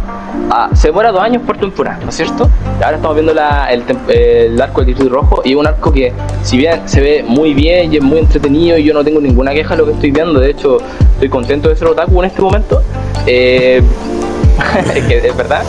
[0.52, 2.48] ah, se demora dos años por temporada, ¿no es cierto?
[2.76, 6.14] Ahora estamos viendo el, arco del Distrito Rojo y un arco que,
[6.44, 9.52] si bien se ve muy bien y es muy entretenido y yo no tengo ninguna
[9.52, 10.78] queja de lo que estoy viendo, de hecho,
[11.14, 12.84] estoy contento de ser otaku en este momento.
[13.26, 13.82] Eh,
[15.10, 15.64] es verdad,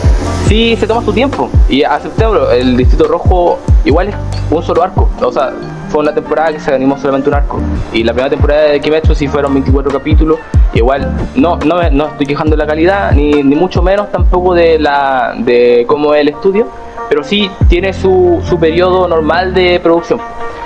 [0.53, 4.15] sí se toma su tiempo y aceptémoslo, el Distrito Rojo igual es
[4.51, 5.09] un solo arco.
[5.19, 5.51] O sea,
[5.89, 7.59] fue una temporada que se animó solamente un arco.
[7.91, 10.37] Y la primera temporada de Kimetsu sí fueron 24 capítulos.
[10.75, 14.77] Igual, no, no, no estoy quejando de la calidad, ni, ni mucho menos tampoco de
[14.77, 16.67] la de cómo es el estudio,
[17.09, 20.19] pero sí tiene su, su periodo normal de producción.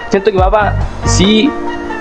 [0.10, 1.50] Siento que Mapa sí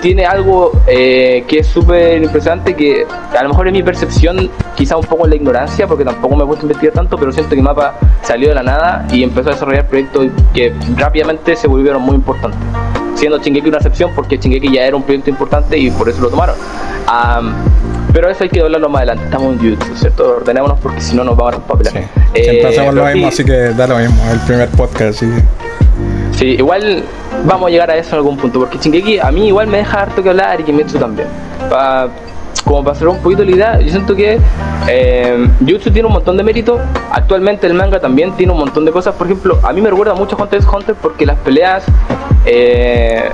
[0.01, 3.05] tiene algo eh, que es súper impresionante, que
[3.37, 6.43] a lo mejor es mi percepción, quizá un poco en la ignorancia, porque tampoco me
[6.43, 9.49] he puesto a investigar tanto, pero siento que Mapa salió de la nada y empezó
[9.49, 12.59] a desarrollar proyectos que rápidamente se volvieron muy importantes.
[13.15, 16.29] Siendo Chingeki una excepción, porque Chingeki ya era un proyecto importante y por eso lo
[16.29, 16.55] tomaron.
[18.13, 19.25] pero eso hay que hablarlo más adelante.
[19.25, 20.37] Estamos en YouTube, ¿cierto?
[20.37, 21.99] Ordenémonos porque si no nos vamos a romper Sí.
[22.43, 24.15] Siempre hacemos lo mismo, así que da lo mismo.
[24.31, 25.25] El primer podcast, así
[26.37, 27.03] Sí, igual
[27.47, 30.03] vamos a llegar a eso en algún punto, porque Shingeki a mí igual me deja
[30.03, 31.27] harto que hablar y Kimetsu también.
[31.67, 32.09] Pa,
[32.63, 34.37] como para hacer un poquito la idea, yo siento que
[34.87, 36.79] eh, Jutsu tiene un montón de méritos.
[37.11, 39.15] Actualmente el manga también tiene un montón de cosas.
[39.15, 41.83] Por ejemplo, a mí me recuerda mucho Hunter x Hunter porque las peleas.
[42.45, 43.29] Eh,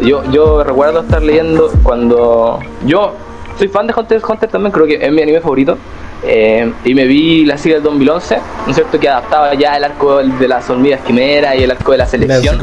[0.00, 2.60] yo, yo recuerdo estar leyendo cuando.
[2.86, 3.12] Yo
[3.58, 5.76] soy fan de Hunter x Hunter también, creo que es mi anime favorito.
[6.22, 8.98] Eh, y me vi la serie del 2011, ¿no es cierto?
[8.98, 12.58] Que adaptaba ya el arco de las hormigas quimera y el arco de la selección.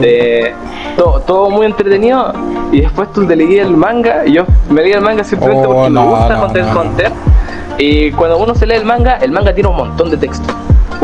[0.00, 0.52] De,
[0.96, 2.32] todo, todo, muy entretenido.
[2.72, 4.26] Y después tú te leí el manga.
[4.26, 6.80] Y yo me leí el manga simplemente Oh, porque no, me gusta no, Hunter no.
[6.80, 7.12] Hunter.
[7.78, 10.54] Y cuando uno se lee el manga, el manga tiene un montón de texto.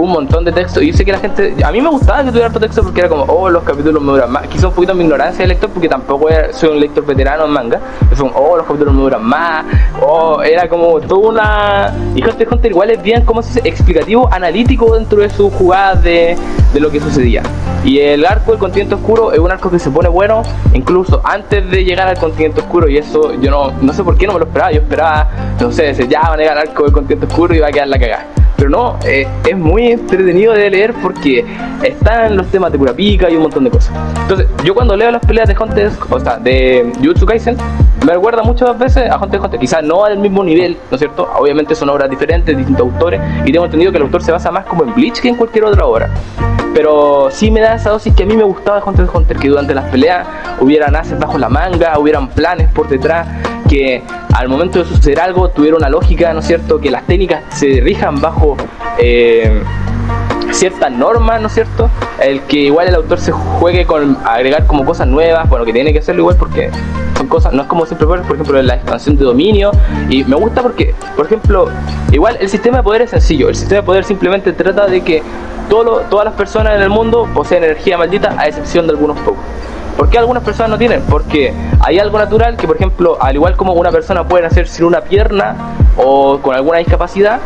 [0.03, 0.83] Un montón de texto.
[0.83, 1.55] Y sé que la gente.
[1.65, 4.11] A mí me gustaba que tuviera harto texto porque era como, oh, los capítulos me
[4.11, 4.49] duran más.
[4.49, 7.81] Quizá un poquito mi ignorancia de lector porque tampoco soy un lector veterano en manga.
[8.11, 9.65] Es oh, los capítulos me duran más.
[10.05, 11.95] Oh, era como toda una.
[12.17, 16.03] Y Hunter Hunter igual es bien, como se dice, explicativo, analítico dentro de sus jugadas
[16.03, 16.37] de,
[16.75, 17.45] de lo que sucedía.
[17.85, 20.43] Y el arco del continente oscuro es un arco que se pone bueno
[20.75, 22.89] incluso antes de llegar al continente oscuro.
[22.89, 24.73] Y eso yo no, no sé por qué no me lo esperaba.
[24.73, 25.29] Yo esperaba,
[25.61, 27.71] no sé, decir, ya van a llegar al arco del continente oscuro y va a
[27.71, 28.42] quedar la cagada.
[28.63, 31.45] Pero no, eh, es muy entretenido de leer porque
[31.83, 33.93] están los temas de Kurapika y un montón de cosas.
[34.21, 37.57] Entonces, yo cuando leo las peleas de Hunter, o sea, de Jujutsu Kaisen,
[38.07, 39.59] me recuerda muchas veces a Hunter x.
[39.59, 41.29] Quizás no al mismo nivel, ¿no es cierto?
[41.41, 44.65] Obviamente son obras diferentes, distintos autores, y tengo entendido que el autor se basa más
[44.67, 46.09] como en Bleach que en cualquier otra obra.
[46.75, 49.37] Pero sí me da esa dosis que a mí me gustaba de Hunter x Hunter,
[49.37, 50.27] que durante las peleas
[50.61, 53.29] hubieran haces bajo la manga, hubieran planes por detrás,
[53.69, 54.03] que
[54.35, 56.81] al momento de suceder algo tuviera una lógica, ¿no es cierto?
[56.81, 58.57] Que las técnicas se rijan bajo
[58.99, 59.63] eh,
[60.51, 61.91] ciertas normas, ¿no es cierto?
[62.21, 65.93] El que igual el autor se juegue con agregar como cosas nuevas, bueno, que tiene
[65.93, 66.71] que hacerlo igual porque
[67.33, 69.71] cosas, no es como siempre, por ejemplo, la expansión de dominio,
[70.11, 71.67] y me gusta porque, por ejemplo,
[72.13, 75.23] igual el sistema de poder es sencillo, el sistema de poder simplemente trata de que
[75.71, 79.43] todas las personas en el mundo poseen energía maldita a excepción de algunos pocos.
[79.97, 81.01] ¿Por qué algunas personas no tienen?
[81.09, 84.85] Porque hay algo natural que, por ejemplo, al igual como una persona puede nacer sin
[84.85, 85.57] una pierna
[85.97, 87.41] o con alguna discapacidad,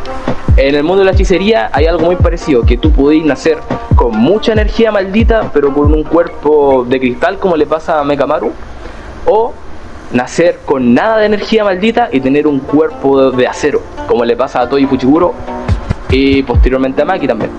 [0.56, 3.58] en el mundo de la hechicería hay algo muy parecido, que tú podés nacer
[3.94, 8.50] con mucha energía maldita, pero con un cuerpo de cristal como le pasa a Mekamaru,
[9.26, 9.52] o
[10.12, 14.60] nacer con nada de energía maldita y tener un cuerpo de acero, como le pasa
[14.60, 15.34] a Toy Fuchiguro
[16.10, 17.50] y posteriormente a Maki también.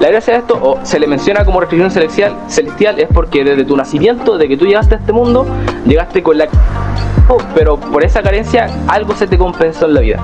[0.00, 3.64] La gracia de esto, o se le menciona como restricción celestial, celestial, es porque desde
[3.64, 5.44] tu nacimiento, de que tú llegaste a este mundo,
[5.84, 6.46] llegaste con la
[7.54, 10.18] pero por esa carencia algo se te compensó en la vida.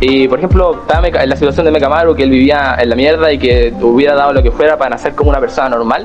[0.00, 3.32] Y por ejemplo, estaba en la situación de Mekamaru, que él vivía en la mierda
[3.32, 6.04] y que hubiera dado lo que fuera para nacer como una persona normal.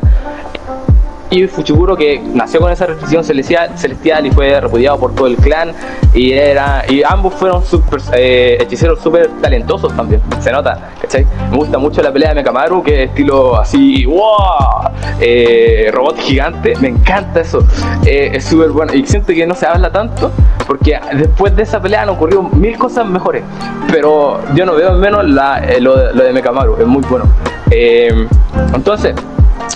[1.31, 5.35] Y Fuchiguro que nació con esa restricción celestial, celestial y fue repudiado por todo el
[5.35, 5.73] clan
[6.13, 11.27] y era y ambos fueron super, eh, hechiceros súper talentosos también, se nota, ¿cachai?
[11.51, 14.89] Me gusta mucho la pelea de Mekamaru, que es estilo así, ¡wow!
[15.19, 17.63] Eh, robot gigante, me encanta eso,
[18.05, 20.31] Eh, es súper bueno y siento que no se habla tanto
[20.65, 23.43] porque después de esa pelea han ocurrido mil cosas mejores,
[23.91, 27.25] pero yo no veo en menos la, eh, lo, lo de Mekamaru, es muy bueno.
[27.69, 28.27] Eh,
[28.73, 29.13] entonces,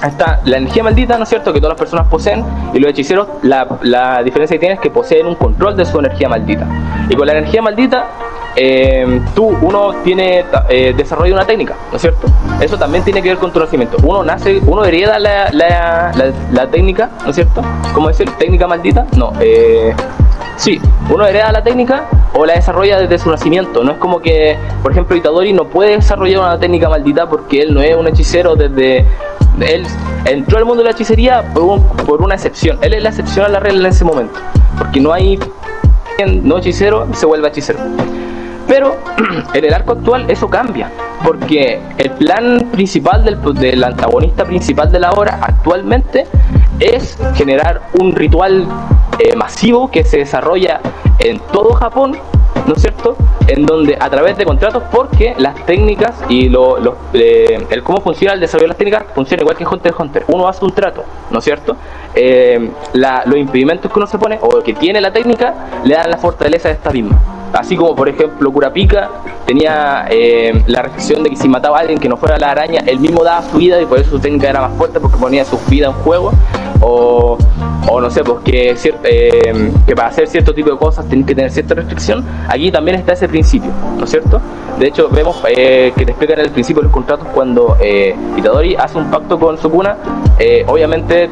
[0.02, 3.28] está la energía maldita, ¿no es cierto?, que todas las personas poseen, y los hechiceros,
[3.42, 6.68] la, la diferencia que tienen es que poseen un control de su energía maldita.
[7.10, 8.08] Y con la energía maldita,
[8.56, 12.28] eh, tú, uno tiene, eh, desarrolla una técnica, ¿no es cierto?
[12.60, 13.98] Eso también tiene que ver con tu nacimiento.
[14.04, 16.12] Uno nace, uno hereda la, la,
[16.52, 17.62] la, técnica, ¿no es cierto?
[17.94, 18.30] ¿Cómo decir?
[18.38, 19.06] ¿Técnica maldita?
[19.16, 19.94] No, eh,
[20.56, 20.80] Sí,
[21.10, 23.84] uno hereda la técnica o la desarrolla desde su nacimiento.
[23.84, 27.74] No es como que, por ejemplo, Itadori no puede desarrollar una técnica maldita porque él
[27.74, 29.06] no es un hechicero desde...
[29.62, 29.86] Él
[30.26, 32.78] entró al mundo de la hechicería por, un- por una excepción.
[32.82, 34.40] Él es la excepción a la regla en ese momento.
[34.78, 35.40] Porque no hay...
[36.18, 37.80] quien No hechicero se vuelve hechicero.
[38.68, 38.96] Pero
[39.54, 40.90] en el arco actual eso cambia,
[41.24, 46.26] porque el plan principal del, del antagonista principal de la obra actualmente
[46.80, 48.66] es generar un ritual
[49.20, 50.80] eh, masivo que se desarrolla
[51.20, 52.18] en todo Japón
[52.68, 53.16] ¿no es cierto?
[53.48, 56.78] En donde a través de contratos, porque las técnicas y lo,
[57.14, 60.26] eh, el cómo funciona el desarrollo de las técnicas funciona igual que Hunter x Hunter.
[60.28, 61.76] Uno hace un trato, ¿no es cierto?
[62.16, 66.18] Eh, los impedimentos que uno se pone o que tiene la técnica le dan la
[66.18, 67.20] fortaleza de esta misma.
[67.54, 69.10] Así como por ejemplo Kurapika
[69.46, 72.82] tenía eh, la restricción de que si mataba a alguien que no fuera la araña,
[72.88, 75.46] él mismo daba su vida y por eso su técnica era más fuerte porque ponía
[75.46, 76.32] su vida en juego.
[76.82, 77.38] O,
[77.90, 78.76] o no sé, pues que,
[79.96, 82.26] para hacer cierto tipo de cosas tienen que tener cierta restricción.
[82.48, 84.40] Aquí también está ese principio, ¿no es cierto?
[84.80, 87.78] De hecho, vemos eh, que te explican el principio de los contratos cuando
[88.38, 89.98] Itadori hace un pacto con Sukuna.
[90.68, 91.30] obviamente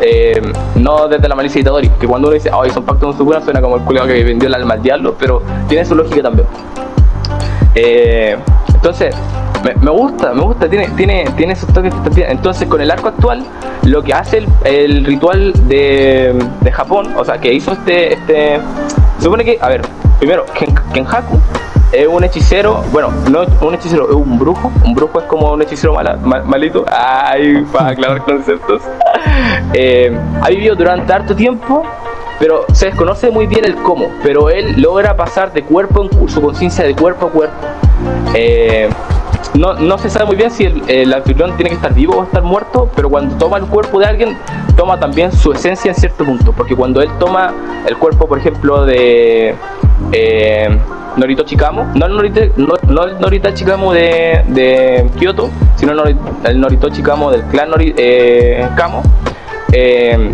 [0.00, 0.40] eh,
[0.76, 3.40] no desde la malicia de Itadori, que cuando uno dice, ay, son pactos con Sukuna,
[3.40, 6.46] suena como el culiado que vendió el alma al diablo, pero tiene su lógica también.
[7.74, 8.36] Eh,
[8.72, 9.14] entonces,
[9.64, 13.44] me, gusta, me gusta, tiene, tiene, tiene esos toques que Entonces, con el arco actual,
[13.84, 18.60] lo que hace el, ritual de, de, Japón, o sea, que hizo este, este.
[19.24, 19.82] Supone que, a ver,
[20.18, 20.44] primero,
[20.92, 21.38] Kenhaku
[21.92, 24.70] es un hechicero, bueno, no un hechicero, es un brujo.
[24.84, 25.96] Un brujo es como un hechicero
[26.44, 26.84] malito.
[26.90, 28.82] Ay, para aclarar conceptos.
[29.74, 31.84] Eh, ha vivido durante harto tiempo,
[32.38, 34.10] pero se desconoce muy bien el cómo.
[34.22, 37.66] Pero él logra pasar de cuerpo en su conciencia de cuerpo a cuerpo.
[38.34, 38.88] Eh,
[39.54, 42.24] no, no, se sabe muy bien si el, el, anfitrión tiene que estar vivo o
[42.24, 44.38] estar muerto, pero cuando toma el cuerpo de alguien,
[44.76, 46.52] toma también su esencia en cierto punto.
[46.52, 47.52] Porque cuando él toma
[47.86, 49.54] el cuerpo, por ejemplo, de.
[50.12, 50.78] Eh,
[51.16, 55.92] Norito Chikamo, no el Norito, no, Norita Chikamo de, de Kyoto, sino
[56.44, 59.02] el Norito Chikamo del clan Nori, eh, Kamo,
[59.72, 60.30] eh,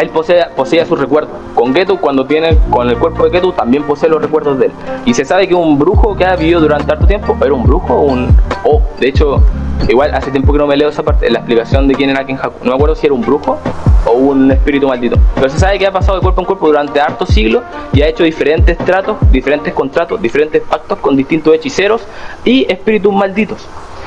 [0.00, 1.30] él posee, posee sus recuerdos.
[1.54, 4.72] Con Geto, cuando tiene con el cuerpo de Geto, también posee los recuerdos de él.
[5.04, 7.94] Y se sabe que un brujo que ha vivido durante tanto tiempo era un brujo
[7.94, 8.36] o un.
[8.64, 9.42] O, de hecho,
[9.88, 12.64] igual hace tiempo que no me leo esa parte, la explicación de quién era Kenhaku.
[12.64, 13.58] No me acuerdo si era un brujo
[14.06, 15.16] o un espíritu maldito.
[15.34, 18.08] Pero se sabe que ha pasado de cuerpo en cuerpo durante hartos siglos y ha
[18.08, 22.02] hecho diferentes tratos, diferentes contratos, diferentes pactos con distintos hechiceros
[22.44, 23.66] y espíritus malditos.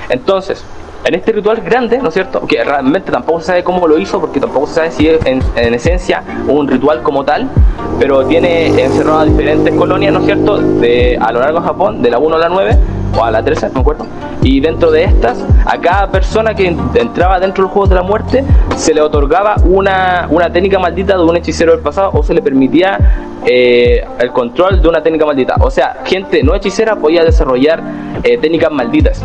[0.10, 0.64] Entonces,
[1.08, 2.46] en este ritual grande, ¿no es cierto?
[2.46, 5.42] Que realmente tampoco se sabe cómo lo hizo, porque tampoco se sabe si es en,
[5.74, 7.50] esencia un ritual como tal,
[7.98, 10.58] pero tiene encerrado a diferentes colonias, ¿no es cierto?
[10.58, 12.78] De, a lo largo de Japón, de la 1 a la 9,
[13.18, 14.06] o a la 13, no me acuerdo.
[14.42, 18.44] Y dentro de estas, a cada persona que entraba dentro del juego de la muerte,
[18.76, 22.42] se le otorgaba una, una técnica maldita de un hechicero del pasado o se le
[22.42, 25.56] permitía eh, el control de una técnica maldita.
[25.62, 27.82] O sea, gente no hechicera podía desarrollar
[28.24, 29.24] eh, técnicas malditas.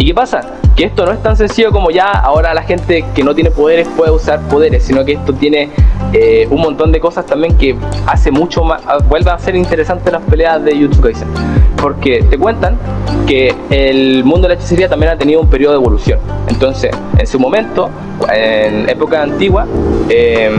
[0.00, 0.40] ¿Y qué pasa?
[0.74, 3.86] Que esto no es tan sencillo como ya ahora la gente que no tiene poderes
[3.86, 5.68] puede usar poderes, sino que esto tiene
[6.14, 10.22] eh, un montón de cosas también que hace mucho más, vuelve a ser interesante las
[10.22, 11.28] peleas de YouTube Kaisen.
[11.76, 12.78] Porque te cuentan
[13.26, 16.18] que el mundo de la hechicería también ha tenido un periodo de evolución.
[16.48, 17.90] Entonces, en su momento,
[18.32, 19.66] en época antigua,
[20.08, 20.50] eh,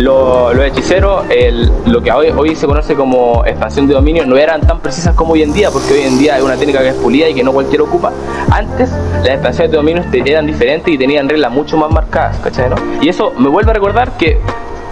[0.00, 1.24] los, hechiceros,
[1.86, 5.42] lo que hoy, se conoce como expansión de dominio, no eran tan precisas como hoy
[5.42, 7.52] en día, porque hoy en día es una técnica que es pulida y que no
[7.52, 8.12] cualquiera ocupa.
[8.50, 8.90] Antes,
[9.22, 12.70] las expansiones de dominio eran diferentes y tenían reglas mucho más marcadas, ¿cachai?
[13.00, 14.40] Y eso me vuelve a recordar que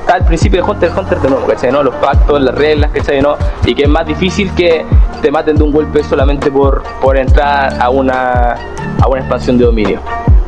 [0.01, 1.73] está al principio de Hunter Hunter de nuevo, ¿cachai?
[1.73, 1.83] ¿no?
[1.83, 3.21] Los pactos, las reglas, ¿cachai?
[3.21, 3.37] ¿no?
[3.65, 4.85] Y que es más difícil que
[5.23, 8.57] te maten de un golpe solamente por, por entrar a una,
[9.01, 10.01] a una expansión de dominio.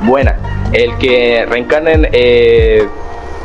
[0.02, 0.36] Buena.
[0.72, 2.86] El que reencarnen eh,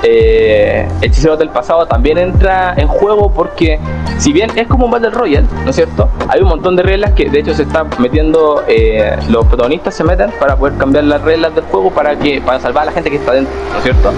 [0.04, 3.80] eh, Hechiceros del pasado también entra en juego porque
[4.18, 6.10] si bien es como un Battle Royale, ¿no es cierto?
[6.28, 10.04] Hay un montón de reglas que de hecho se están metiendo, eh, los protagonistas se
[10.04, 13.10] meten para poder cambiar las reglas del juego para que para salvar a la gente
[13.10, 14.12] que está dentro, ¿no es cierto?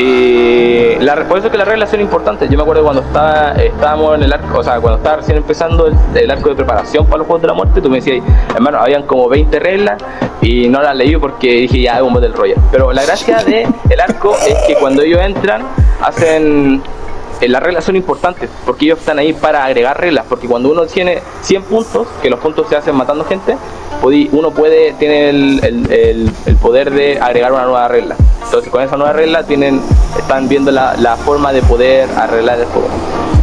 [0.00, 2.48] Y la, por eso es que las reglas son importantes.
[2.48, 5.88] Yo me acuerdo cuando estaba, estábamos en el arco, o sea, cuando estaba recién empezando
[6.14, 9.02] el, arco de preparación para los Juegos de la Muerte, tú me decías, hermano, habían
[9.02, 10.02] como 20 reglas
[10.40, 12.60] y no las leí porque dije, ya, es un Battle Royale.
[12.72, 15.62] Pero la gracia del el arco es que cuando ellos entran,
[16.00, 16.99] hacen eh,
[17.48, 21.20] las reglas son importantes porque ellos están ahí para agregar reglas porque cuando uno tiene
[21.42, 23.56] 100 puntos que los puntos se hacen matando gente
[24.02, 28.16] uno puede tiene el, poder de agregar una nueva regla
[28.50, 29.80] entonces con esa nueva regla tienen,
[30.18, 32.88] están viendo la, forma de poder arreglar el juego.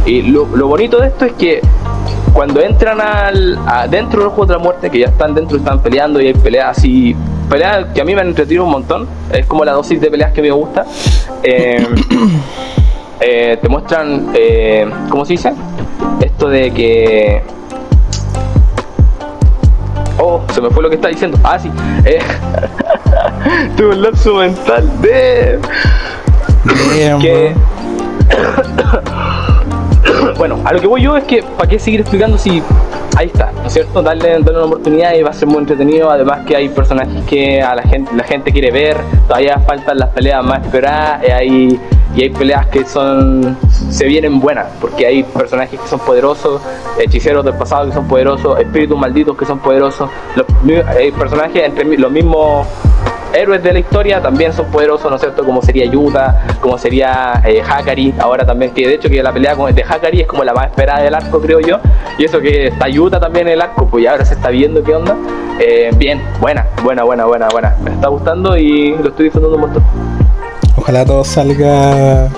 [0.04, 1.62] Y lo, bonito de esto es que
[2.34, 3.58] cuando entran al,
[3.88, 6.76] dentro del juego de la muerte, que ya están dentro, están peleando y hay peleas
[6.76, 7.16] así,
[7.48, 10.32] peleas que a mí me han entretenido un montón, es como la dosis de peleas
[10.34, 10.84] que me gusta.
[11.42, 11.86] Eh,
[13.20, 15.52] eh, te muestran, eh, ¿cómo se dice?
[16.20, 17.42] Esto de que
[20.20, 21.38] Oh, se me fue lo que está diciendo.
[21.44, 21.70] Ah, sí.
[22.04, 22.18] Eh,
[23.76, 25.60] tuve un lapso mental de.
[27.20, 27.54] que...
[30.36, 32.62] bueno, a lo que voy yo es que, ¿para qué seguir explicando si
[33.16, 34.02] ahí está, ¿no es cierto?
[34.02, 36.10] Darle, darle, una oportunidad y va a ser muy entretenido.
[36.10, 38.96] Además que hay personajes que a la gente, la gente quiere ver.
[39.28, 41.22] Todavía faltan las peleas más esperadas.
[41.22, 41.80] Eh, hay
[42.16, 43.56] y hay peleas que son
[43.90, 46.60] se vienen buenas, porque hay personajes que son poderosos,
[46.98, 50.46] hechiceros del pasado que son poderosos, espíritus malditos que son poderosos, los,
[50.88, 52.66] hay personajes entre los mismos
[53.34, 55.44] héroes de la historia también son poderosos, ¿no es cierto?
[55.44, 59.54] Como sería Yuta, como sería eh, Hakari, ahora también, que de hecho que la pelea
[59.54, 61.78] con de Hakari es como la más esperada del arco, creo yo,
[62.18, 64.82] y eso que está Yuta también en el arco, pues ya ahora se está viendo
[64.82, 65.16] qué onda.
[65.60, 67.76] Eh, bien, buena, buena, buena, buena, buena.
[67.82, 70.27] Me está gustando y lo estoy disfrutando un montón.
[70.88, 72.30] Ojalá todo salga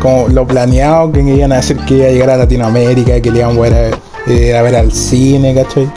[0.00, 3.40] como lo planeado, que iban a decir que iba a llegar a Latinoamérica, que le
[3.40, 3.98] iban a, ver,
[4.28, 5.90] eh, a ver al cine, ¿cachai?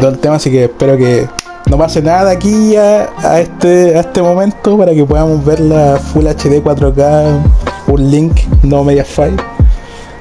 [0.00, 1.28] Todo el tema, así que espero que
[1.66, 6.24] no pase nada aquí a, este, a este momento para que podamos ver la Full
[6.24, 7.42] HD 4K,
[7.88, 9.36] un link, no media file.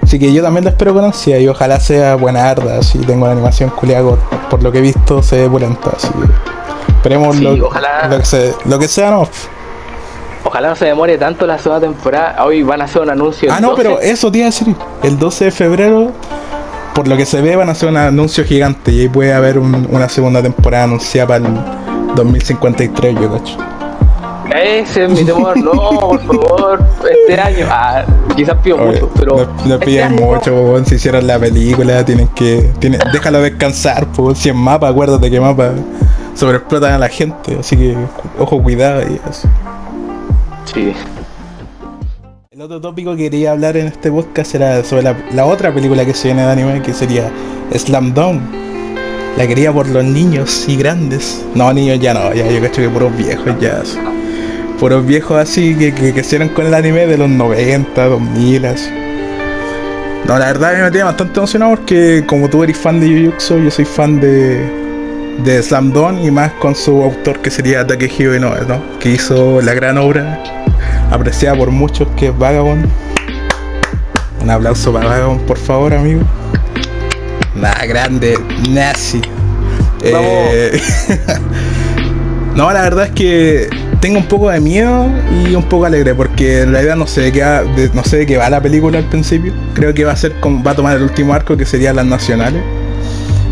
[0.03, 3.25] Así que yo también lo espero con ansia y ojalá sea buena arda, así tengo
[3.25, 4.17] la animación culiada
[4.49, 6.09] por lo que he visto se ve pulenta, así
[6.89, 9.29] esperemos lo, que sea, lo que sea no.
[10.43, 12.43] Ojalá no se demore tanto la segunda temporada.
[12.45, 13.51] Hoy van a hacer un anuncio.
[13.51, 14.75] Ah, no, pero eso te iba a decir.
[15.03, 16.11] El 12 de febrero
[16.99, 19.57] por lo que se ve van a hacer un anuncio gigante y ahí puede haber
[19.57, 21.53] una segunda temporada anunciada para el
[22.15, 23.57] 2053, yo cacho.
[24.53, 27.67] Ese es mi temor, no, por favor, este año.
[27.69, 28.03] Ah,
[28.35, 29.47] quizás pido mucho, pero.
[29.65, 32.69] No, este piden mucho, si hicieran la película, tienen que.
[32.79, 35.71] Tienen, déjalo descansar, pues, si en mapa, acuérdate que mapa
[36.35, 37.95] sobreexplotan a la gente, así que
[38.39, 39.47] ojo, cuidado y eso.
[40.73, 40.93] Sí.
[42.51, 46.13] El otro tópico que quería hablar en este podcast era sobre la, otra película que
[46.13, 47.31] se viene de anime, que sería
[47.73, 48.41] Slam Dunk.
[49.37, 51.45] La quería por los niños y grandes.
[51.55, 53.81] No, niños ya no, ya yo cacho que puros viejos ya.
[54.79, 58.89] Puros viejos así que, que crecieron con el anime de los 90, 2000, así.
[60.27, 63.57] No, la verdad a me tiene bastante emocionado porque como tú eres fan de Jujutsu,
[63.59, 64.69] yo soy fan de,
[65.43, 68.81] de Slam Dunk y más con su autor que sería Takehiro Inoue, ¿no?
[68.99, 70.43] Que hizo la gran obra
[71.09, 72.85] apreciada por muchos que es Vagabond.
[74.41, 76.21] Un aplauso para Vagabond, por favor, amigo.
[77.55, 78.37] Nada, grande,
[78.69, 79.21] nazi.
[80.01, 80.81] Eh,
[82.55, 85.07] no, la verdad es que tengo un poco de miedo
[85.45, 88.25] y un poco alegre porque en realidad no sé de qué va, no sé de
[88.25, 89.53] qué va la película al principio.
[89.73, 92.61] Creo que va a ser va a tomar el último arco que sería las nacionales.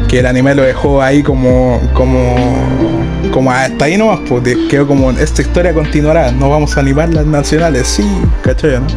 [0.08, 2.97] Que el anime lo dejó ahí como como
[3.32, 7.26] como hasta ahí nomás, pues quedó como esta historia continuará, no vamos a animar las
[7.26, 8.08] nacionales, sí,
[8.42, 8.80] ¿cachai?
[8.80, 8.88] ¿no?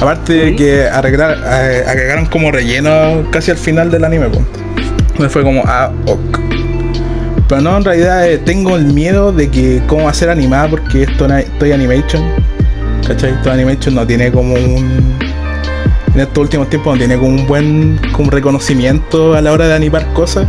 [0.00, 4.44] Aparte de que arreglar, eh, agregaron como relleno casi al final del anime, pues.
[5.10, 6.38] Entonces fue como, ah, ok.
[7.50, 10.68] Pero no, en realidad eh, tengo el miedo de que cómo va a ser animada
[10.68, 12.22] porque esto estoy animation.
[13.06, 13.32] ¿Cachai?
[13.32, 15.18] Esto animation no tiene como un.
[16.14, 19.74] En estos últimos tiempos no tiene como un buen como reconocimiento a la hora de
[19.74, 20.46] animar cosas.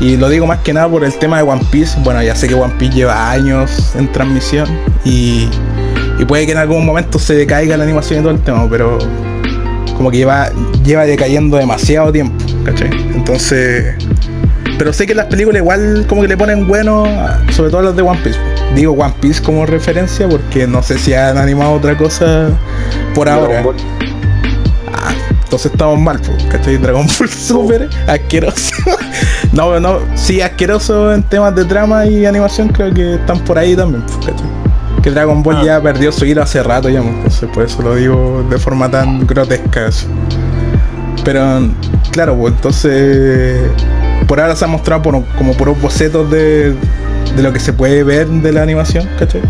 [0.00, 1.98] Y lo digo más que nada por el tema de One Piece.
[2.02, 4.68] Bueno, ya sé que One Piece lleva años en transmisión
[5.04, 5.48] y,
[6.26, 8.98] puede que en algún momento se decaiga la animación y todo el tema, pero
[9.96, 10.50] como que lleva,
[10.84, 12.90] lleva decayendo demasiado tiempo, ¿cachai?
[13.14, 13.94] Entonces,
[14.78, 17.04] pero sé que las películas igual como que le ponen bueno,
[17.50, 18.38] sobre todo las de One Piece.
[18.76, 22.50] Digo One Piece como referencia porque no sé si han animado otra cosa
[23.14, 23.64] por ahora.
[23.66, 23.97] Ah,
[25.48, 26.20] entonces estamos mal,
[26.50, 26.76] ¿cachai?
[26.76, 28.74] Dragon Ball Super, asqueroso.
[29.52, 33.74] no, no, sí, asqueroso en temas de trama y animación, creo que están por ahí
[33.74, 34.34] también, ¿cachai?
[35.02, 35.64] Que Dragon Ball ah.
[35.64, 39.26] ya perdió su hilo hace rato ya, entonces por eso lo digo de forma tan
[39.26, 39.88] grotesca.
[41.24, 41.70] Pero,
[42.12, 43.70] claro, pues entonces,
[44.26, 46.74] por ahora se ha mostrado por, como puros bocetos de,
[47.36, 49.40] de lo que se puede ver de la animación, ¿cachai?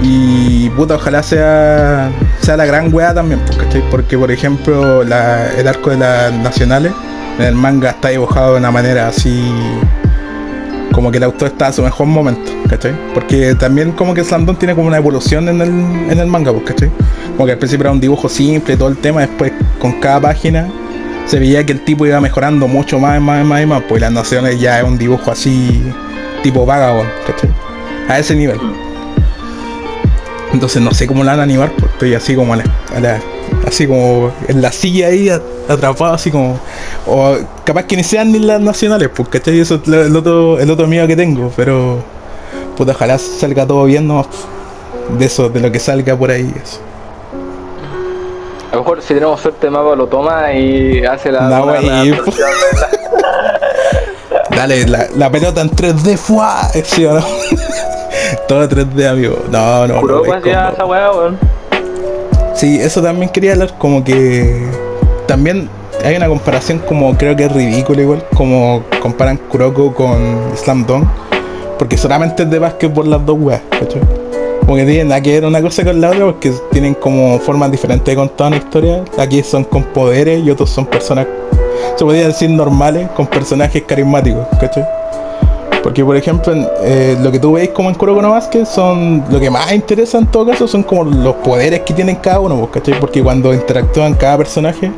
[0.00, 2.12] Y puta, ojalá sea,
[2.48, 3.82] sea la gran weá también, ¿cachai?
[3.90, 6.92] Porque por ejemplo el arco de las nacionales
[7.38, 9.52] en el manga está dibujado de una manera así
[10.90, 12.94] como que el autor está a su mejor momento, ¿cachai?
[13.12, 15.68] Porque también como que Slandon tiene como una evolución en el,
[16.10, 16.90] en el manga, ¿cachai?
[17.36, 20.68] Como que al principio era un dibujo simple, todo el tema, después con cada página
[21.26, 24.10] se veía que el tipo iba mejorando mucho más, más, más y más, pues las
[24.10, 25.82] naciones ya es un dibujo así
[26.42, 27.50] tipo vagabundo, ¿cachai?
[28.08, 28.58] A ese nivel.
[30.52, 33.20] Entonces no sé cómo la van a animar, pues estoy así como a la,
[33.66, 36.58] así como en la silla ahí atrapado así como
[37.06, 39.60] o capaz que ni sean ni las nacionales, pues ¿cachai?
[39.60, 42.02] Eso es el otro, el otro miedo que tengo, pero
[42.76, 44.26] puta ojalá salga todo bien ¿no?
[45.18, 46.80] de eso, de lo que salga por ahí eso.
[48.70, 51.66] A lo mejor si tenemos suerte Mapa lo toma y hace la, no,
[54.50, 56.68] Dale, la, la, pelota en 3D, ¡fua!
[56.84, 57.24] ¿sí o no?
[58.48, 59.38] Todo 3D, amigo.
[59.50, 60.34] No, no, no.
[60.34, 61.38] esa weá, weón.
[62.54, 64.66] Sí, eso también quería hablar, como que
[65.26, 65.68] también
[66.04, 70.16] hay una comparación como creo que es ridícula igual, como comparan Kuroko con
[70.56, 71.08] Slam Dunk,
[71.78, 74.02] porque solamente es de básquet por las dos weas, ¿cachai?
[74.68, 77.70] como que tienen nada que ver una cosa con la otra porque tienen como formas
[77.70, 79.02] diferentes de contar una historia.
[79.16, 81.26] Aquí son con poderes y otros son personas,
[81.96, 84.84] se podría decir normales, con personajes carismáticos, ¿cachai?
[85.82, 86.52] Porque por ejemplo,
[86.82, 90.26] eh, lo que tú veis como en Kuroko Basket son lo que más interesa en
[90.26, 92.98] todo caso son como los poderes que tienen cada uno, pues, ¿cachai?
[92.98, 94.90] Porque cuando interactúan cada personaje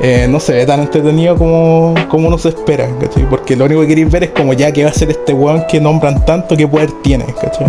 [0.00, 3.28] eh, no se ve tan entretenido como, como uno se espera, ¿cachai?
[3.30, 5.64] Porque lo único que queréis ver es como ya que va a ser este weón
[5.68, 7.68] que nombran tanto, qué poder tiene, ¿cachai?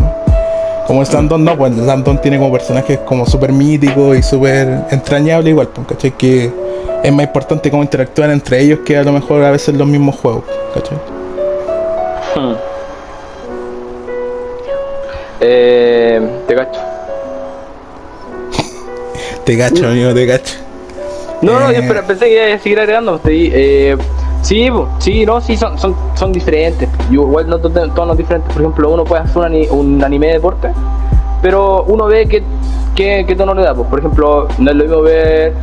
[0.88, 4.86] Como el Sandon no, pues el Sandon tiene como personajes como súper míticos y súper
[4.90, 6.12] entrañables igual, pues, ¿cachai?
[6.12, 6.52] Que
[7.04, 10.16] es más importante cómo interactúan entre ellos que a lo mejor a veces los mismos
[10.16, 10.98] juegos, ¿cachai?
[12.36, 12.54] Hmm.
[15.46, 16.80] Eh, te cacho.
[19.44, 20.56] te cacho, amigo, te cacho.
[21.42, 22.04] No, no, yo eh.
[22.08, 23.20] pensé que iba a seguir agregando.
[23.26, 23.98] Eh,
[24.42, 24.70] sí,
[25.00, 26.88] sí, no, sí, son, son, son diferentes.
[27.12, 28.54] Yo, igual no todos diferentes.
[28.54, 30.70] Por ejemplo, uno puede hacer un, anime de deporte,
[31.42, 33.74] pero uno ve que, que, tono le da.
[33.74, 33.90] Pues.
[33.90, 35.54] Por ejemplo, no es lo mismo ver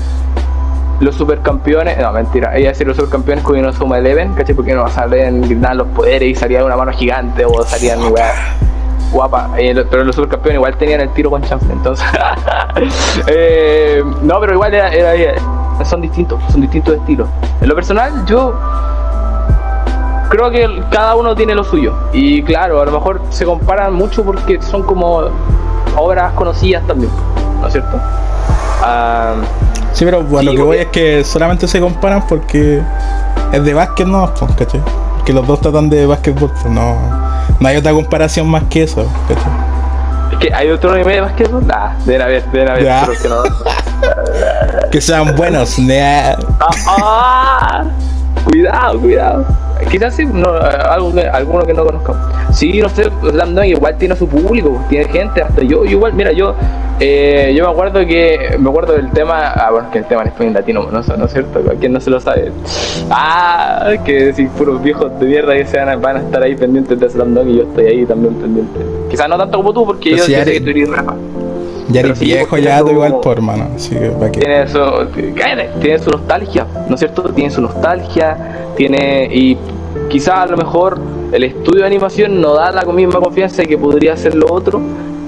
[1.01, 4.55] los supercampeones, no mentira, ella decir los supercampeones con una suma Eleven, ¿cachai?
[4.55, 8.55] Porque no salen gritar los poderes y salía una mano gigante o salían weá
[9.12, 12.07] guapa, eh, pero los supercampeones igual tenían el tiro con chanfle, entonces
[13.26, 14.90] eh, no, pero igual era,
[15.84, 17.28] son distintos, son distintos estilos.
[17.61, 18.55] En lo personal, yo
[20.28, 24.22] creo que cada uno tiene lo suyo y claro, a lo mejor se comparan mucho
[24.22, 25.24] porque son como
[25.96, 27.11] obras conocidas también,
[27.61, 27.98] ¿no es cierto?
[28.82, 29.34] Ah,
[29.93, 32.80] Sí, pero bueno, lo que voy es que solamente se comparan porque
[33.53, 34.80] es de básquet, no, pues, ¿cachai?
[35.24, 36.97] Que los dos tratan de básquetbol, pues no,
[37.59, 39.53] no hay otra comparación más que eso, ¿cachai?
[40.32, 43.43] Es que hay otro anime de básquetbol, nah, deben haber, deben haber, pero que no.
[44.91, 46.36] que sean buenos, nah.
[46.61, 47.84] Ah, ah,
[48.45, 49.45] cuidado, cuidado.
[49.91, 52.20] Quizás sí, no, algo que, alguno que no conozcamos.
[52.53, 56.55] Sí, no sé, Slam igual tiene su público, tiene gente, hasta yo, igual, mira, yo
[57.03, 60.28] eh, yo me acuerdo que me acuerdo del tema, ah bueno, que el tema en
[60.28, 61.62] español latino, ¿no, ¿no es cierto?
[61.80, 62.53] ¿Quién no se lo sabe?
[63.11, 66.55] Ah, que si puros viejos de mierda que se van a, van a estar ahí
[66.55, 68.80] pendientes de Slam y yo estoy ahí también pendiente.
[69.09, 70.91] Quizás no tanto como tú, porque yo sé que tú eres
[71.91, 73.68] ya eres viejo, ya tú igual por mano.
[73.74, 74.78] Así que, Tiene su,
[75.80, 77.22] tiene su nostalgia, ¿no es cierto?
[77.34, 79.28] Tiene su nostalgia, tiene.
[79.32, 79.57] Y
[80.09, 80.99] quizás a lo mejor
[81.32, 84.80] el estudio de animación no da la misma confianza que podría ser lo otro,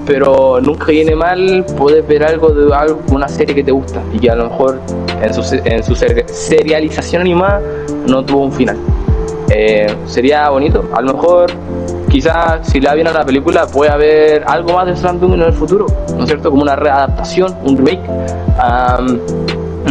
[0.05, 4.19] pero nunca viene mal puedes ver algo de algo, una serie que te gusta y
[4.19, 4.79] que a lo mejor
[5.21, 7.61] en su, en su serialización animada
[8.07, 8.77] no tuvo un final.
[9.49, 11.51] Eh, sería bonito, a lo mejor
[12.13, 15.41] quizás si le da bien a la película puede haber algo más de Slam en
[15.41, 16.51] el futuro, ¿no es cierto?
[16.51, 18.03] Como una readaptación, un remake.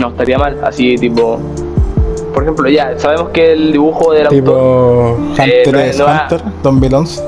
[0.00, 1.40] no estaría mal, así tipo
[2.32, 5.18] por ejemplo, ya sabemos que el dibujo del tipo autor.
[5.30, 7.22] Hunter eh, no, Hunter, Don Belons.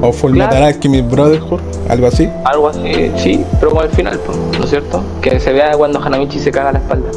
[0.00, 0.52] O Full claro.
[0.52, 2.28] Metal Alchemist Brotherhood, algo así.
[2.44, 4.20] Algo así, sí, pero con el final,
[4.56, 5.02] ¿no es cierto?
[5.20, 7.08] Que se vea cuando Hanamichi se caga la espalda.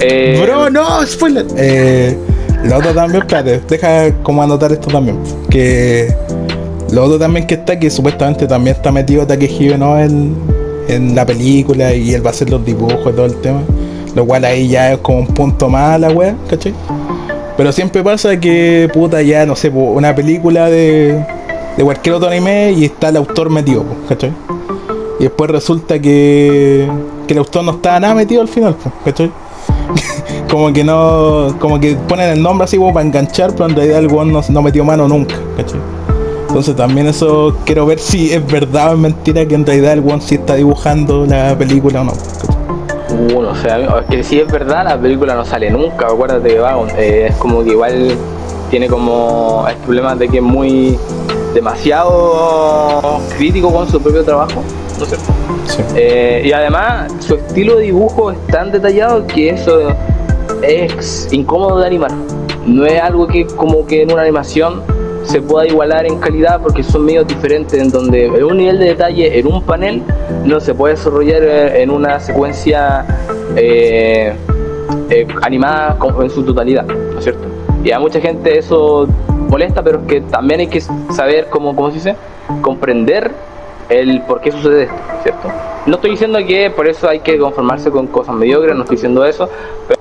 [0.00, 1.46] Eh, Bro, no, spoiler.
[1.56, 2.18] Eh,
[2.64, 5.20] lo otro también, espérate, deja como anotar esto también.
[5.48, 6.12] Que
[6.94, 9.98] lo otro también que está, que supuestamente también está metido Takehiro ¿no?
[9.98, 10.32] en,
[10.86, 13.62] en la película y él va a hacer los dibujos y todo el tema.
[14.14, 16.72] Lo cual ahí ya es como un punto más a la wea, ¿cachai?
[17.56, 21.24] Pero siempre pasa que, puta, ya, no sé, una película de,
[21.76, 24.32] de cualquier otro anime y está el autor metido, ¿cachai?
[25.18, 26.88] Y después resulta que,
[27.26, 29.32] que el autor no estaba nada metido al final, ¿cachai?
[30.48, 33.98] como que no, como que ponen el nombre así como para enganchar, pero en realidad
[33.98, 35.80] el weón no, no metió mano nunca, ¿cachai?
[36.54, 39.98] Entonces también eso quiero ver si es verdad o es mentira que en realidad el
[39.98, 42.12] one sí está dibujando la película o no.
[43.34, 46.58] Bueno, o sea, es que si es verdad la película no sale nunca, acuérdate que
[46.60, 48.16] va, eh, es como que igual
[48.70, 50.96] tiene como el problema de que es muy
[51.54, 54.62] demasiado crítico con su propio trabajo,
[55.00, 55.16] ¿no sé.
[55.96, 59.88] Eh, y además su estilo de dibujo es tan detallado que eso
[60.62, 62.12] es incómodo de animar.
[62.64, 64.93] No es algo que como que en una animación
[65.34, 69.36] se pueda igualar en calidad porque son medios diferentes en donde un nivel de detalle
[69.36, 70.00] en un panel
[70.44, 73.04] no se puede desarrollar en una secuencia
[73.56, 74.32] eh,
[75.10, 77.48] eh, animada en su totalidad, ¿no es cierto?
[77.82, 79.08] Y a mucha gente eso
[79.48, 82.16] molesta, pero es que también hay que saber cómo, cómo se dice,
[82.60, 83.32] comprender
[83.88, 85.48] el por qué sucede esto, ¿cierto?
[85.86, 89.24] No estoy diciendo que por eso hay que conformarse con cosas mediocres, no estoy diciendo
[89.24, 89.48] eso,
[89.88, 89.93] pero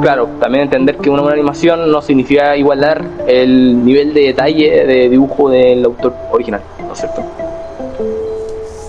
[0.00, 5.08] claro, también entender que una buena animación no significa igualar el nivel de detalle de
[5.08, 7.22] dibujo del autor original, ¿no es cierto?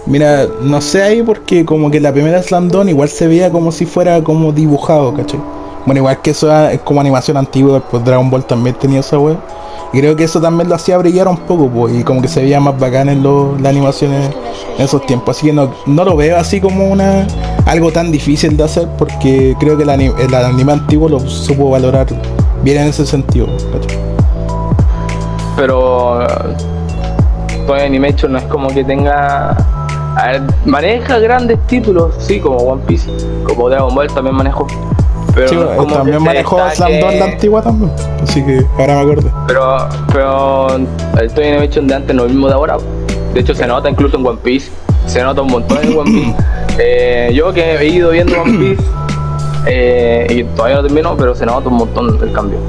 [0.06, 3.86] Mira, no sé ahí porque como que la primera Slam igual se veía como si
[3.86, 5.39] fuera como dibujado, ¿cachai?
[5.86, 9.38] Bueno, igual que eso es como animación antigua, pues Dragon Ball también tenía esa web.
[9.93, 12.41] Y creo que eso también lo hacía brillar un poco, pues, y como que se
[12.41, 14.30] veía más bacán en las animaciones
[14.78, 15.38] en esos tiempos.
[15.38, 17.28] Así que no, no lo veo así como una
[17.65, 21.69] algo tan difícil de hacer porque creo que el anime, el anime antiguo lo supo
[21.69, 22.07] valorar
[22.63, 23.47] bien en ese sentido.
[23.73, 23.97] ¿cachai?
[25.55, 26.28] Pero
[27.65, 29.51] Toy Animation no es como que tenga.
[30.17, 33.09] A ver, maneja grandes títulos, sí, como One Piece,
[33.45, 34.65] como Dragon Ball también manejo.
[35.34, 37.91] Pero Sí, no es como que también manejó Slam Dunk la antigua también.
[38.23, 39.32] Así que ahora me acuerdo.
[39.47, 39.78] Pero,
[40.13, 40.67] pero
[41.19, 42.78] el Toy Animation de antes no es el mismo de ahora.
[43.36, 44.72] De hecho, se nota incluso en One Piece.
[45.08, 46.36] Se nota un montón en One Piece.
[46.78, 48.84] Eh, yo que he ido viendo One Piece
[49.66, 52.60] eh, y todavía no termino, pero se nota un montón el cambio.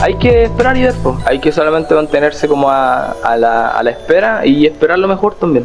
[0.00, 1.14] Hay que esperar y ver, pues.
[1.24, 5.36] hay que solamente mantenerse como a, a la, a la espera y esperar lo mejor
[5.36, 5.64] también.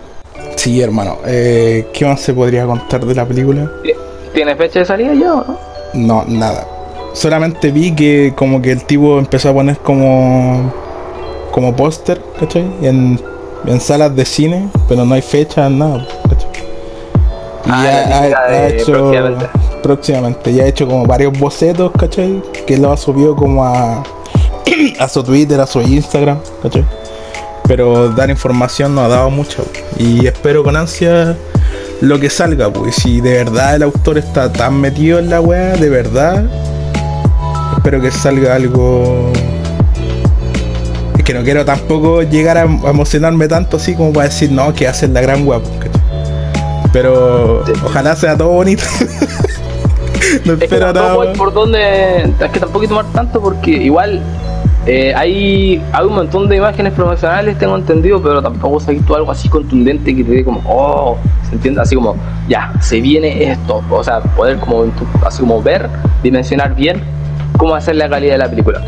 [0.58, 1.18] Sí, hermano.
[1.26, 3.68] Eh, ¿Qué más se podría contar de la película?
[4.32, 5.58] ¿Tiene fecha de salida ya o no?
[5.96, 6.68] No, nada.
[7.14, 10.72] Solamente vi que como que el tipo empezó a poner como
[11.52, 12.66] como póster, ¿cachai?
[12.84, 13.20] En,
[13.66, 16.50] en salas de cine, pero no hay fecha, nada, ¿cachai?
[17.66, 19.50] Y Ah, ha, ha hecho próximamente.
[19.84, 22.42] próximamente, ya ha hecho como varios bocetos, ¿cachai?
[22.66, 24.04] Que lo ha subido como a,
[25.00, 26.86] a su Twitter, a su Instagram, ¿cachai?
[27.68, 29.64] Pero dar información no ha dado mucho.
[29.98, 31.38] Y espero con ansia
[32.02, 35.76] lo que salga, pues si de verdad el autor está tan metido en la weá,
[35.78, 36.46] de verdad,
[37.78, 39.32] espero que salga algo.
[41.32, 44.86] Que no quiero tampoco llegar a, a emocionarme tanto así como para decir, no, que
[44.86, 45.90] hacen la gran ¿cachai?
[46.92, 48.84] Pero ojalá sea todo bonito.
[50.46, 51.14] no Es que espero nada.
[51.14, 51.38] hay más.
[51.38, 52.24] por dónde.
[52.24, 54.22] Es que tampoco hay que tomar tanto porque igual
[54.86, 59.16] eh, hay, hay un montón de imágenes promocionales, tengo entendido, pero tampoco se ha visto
[59.16, 61.18] algo así contundente que te dé como, oh,
[61.48, 62.18] se entiende así como,
[62.50, 63.82] ya, se viene esto.
[63.90, 64.84] O sea, poder como,
[65.26, 65.88] así como ver,
[66.24, 67.02] dimensionar bien
[67.58, 68.82] cómo ser la calidad de la película.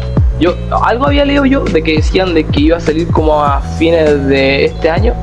[0.44, 3.62] Yo, algo había leído yo de que decían de que iba a salir como a
[3.62, 5.14] fines de este año,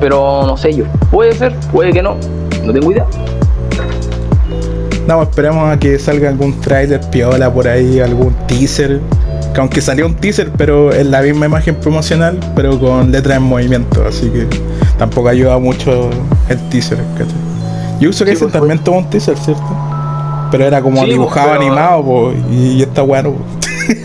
[0.00, 0.84] pero no sé yo.
[1.10, 2.16] Puede ser, puede que no,
[2.64, 3.04] no tengo idea.
[5.06, 8.98] No, esperemos a que salga algún trailer piola por ahí, algún teaser.
[9.52, 13.42] Que aunque salió un teaser, pero es la misma imagen promocional, pero con letras en
[13.42, 14.46] movimiento, así que
[14.96, 16.08] tampoco ayuda mucho
[16.48, 17.34] el teaser, ¿cachai?
[18.00, 19.62] Yo uso que Sí, ese pues, también tuvo un teaser, ¿cierto?
[20.50, 23.57] Pero era como Sí, dibujado pues, pero- animado, po, y, y esta weá no, po.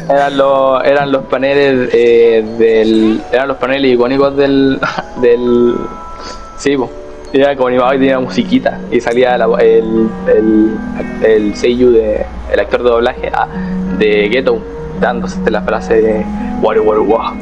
[0.10, 3.22] Eran los, eran los paneles eh, del.
[3.32, 4.80] Eran los paneles icónicos del.
[5.22, 5.76] del.
[6.58, 6.90] Sí, po.
[7.34, 8.80] Era como animado y tenía musiquita.
[8.92, 10.78] Y salía la- el, el,
[11.24, 12.26] el de.
[12.52, 13.48] el actor de doblaje ah,
[13.98, 14.62] de Ghetto
[15.02, 16.26] dándose la frase de
[16.62, 17.34] Waru Waru Wa.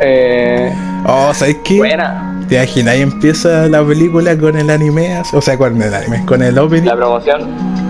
[0.00, 0.72] eh,
[1.06, 1.78] Oh, ¿sabes qué?
[1.78, 2.94] buena ¿Te imaginas?
[2.94, 6.84] Ahí empieza la película con el anime, o sea, con el anime, con el opening.
[6.88, 7.40] la promoción.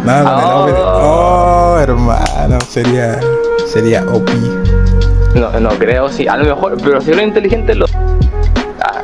[0.04, 0.62] No, con el Oh.
[0.62, 0.82] opening.
[0.84, 3.18] Oh, hermano, sería,
[3.66, 4.30] sería OP.
[5.34, 6.28] No, no creo, sí.
[6.28, 7.86] A lo mejor, pero si eres inteligente lo.
[8.82, 9.02] Ah,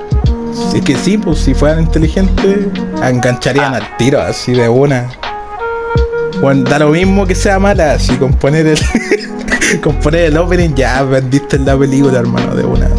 [0.70, 2.59] Si es que sí, pues si fueran inteligentes,
[3.02, 3.78] engancharían Ah.
[3.78, 5.09] al tiro, así de una.
[6.42, 8.78] Bueno, da lo mismo que sea mala, así con poner el.
[9.82, 12.90] con poner el opening ya vendiste la película, hermano, de una.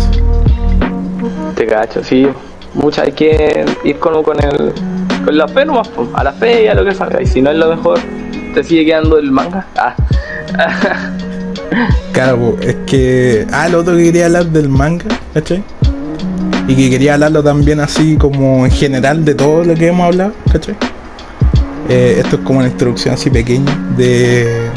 [1.56, 2.28] Te cacho, sí.
[2.78, 4.74] Mucha hay que ir con, con el
[5.26, 7.22] con la fe nomás, a la fe y a lo que salga.
[7.22, 8.00] Y si no es lo mejor,
[8.54, 9.68] te sigue quedando el manga.
[10.60, 11.12] Ah.
[12.14, 13.46] Claro, es que.
[13.52, 15.62] Ah, lo otro que quería hablar del manga, ¿cachai?
[16.68, 20.32] Y que quería hablarlo también así como en general de todo lo que hemos hablado,
[20.52, 20.76] ¿cachai?
[21.90, 24.70] Eh, esto es como una introducción así pequeña de,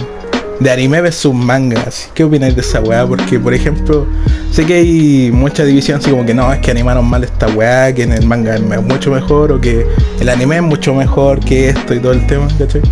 [0.61, 1.85] de anime versus manga.
[2.15, 3.07] ¿Qué opináis de esa weá?
[3.07, 4.07] Porque, por ejemplo,
[4.53, 7.93] sé que hay mucha división así como que no, es que animaron mal esta weá,
[7.95, 9.87] que en el manga es mucho mejor, o que
[10.21, 12.83] el anime es mucho mejor que esto y todo el tema, ¿cachai?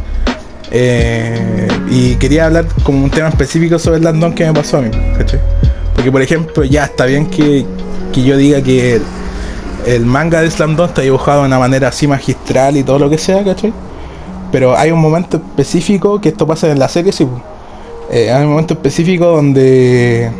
[0.70, 4.82] Eh, y quería hablar como un tema específico sobre el Landon que me pasó a
[4.82, 5.40] mí, ¿cachai?
[5.94, 7.66] Porque por ejemplo, ya está bien que,
[8.12, 9.02] que yo diga que el,
[9.86, 13.10] el manga de Slam Dunk está dibujado de una manera así magistral y todo lo
[13.10, 13.72] que sea, ¿cachai?
[14.50, 17.28] Pero hay un momento específico que esto pasa en la serie, sí.
[18.08, 18.18] Pues.
[18.18, 20.30] Eh, hay un momento específico donde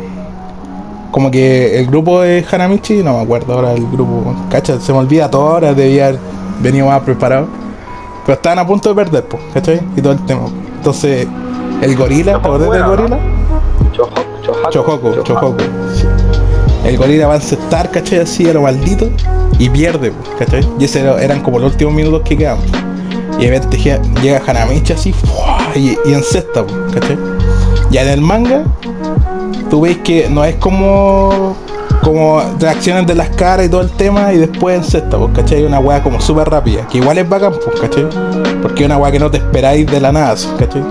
[1.11, 4.99] como que el grupo de Hanamichi, no me acuerdo ahora el grupo, cacha, se me
[4.99, 6.19] olvida todo ahora, debía haber
[6.61, 7.47] venido más preparado.
[8.25, 9.81] Pero estaban a punto de perder, pues, ¿cachai?
[9.95, 10.41] Y todo el tema.
[10.77, 11.25] Entonces,
[11.81, 13.19] el gorila, ¿te acordás del gorila?
[14.69, 15.63] Chojoku, Chojoku.
[15.95, 16.05] sí.
[16.85, 18.19] El gorila va a encestar, ¿cachai?
[18.19, 19.09] Así a lo maldito
[19.57, 20.67] y pierde, pues, ¿cachai?
[20.79, 22.61] Y ese era- eran como los últimos minutos que quedaban.
[23.39, 25.57] Y de repente llega- llega Hanamichi así ¡fua!
[25.75, 27.17] y, y encesta, pues, ¿cachai?
[27.89, 28.63] Ya en el manga,
[29.69, 31.55] tú ves que no es como
[32.01, 35.65] como reacciones de las caras y todo el tema y después encesta, pues, ¿cachai?
[35.65, 38.07] Una weá como súper rápida, que igual es bacán, pues, ¿cachai?
[38.61, 40.81] Porque es una weá que no te esperáis de la nada, ¿cachai?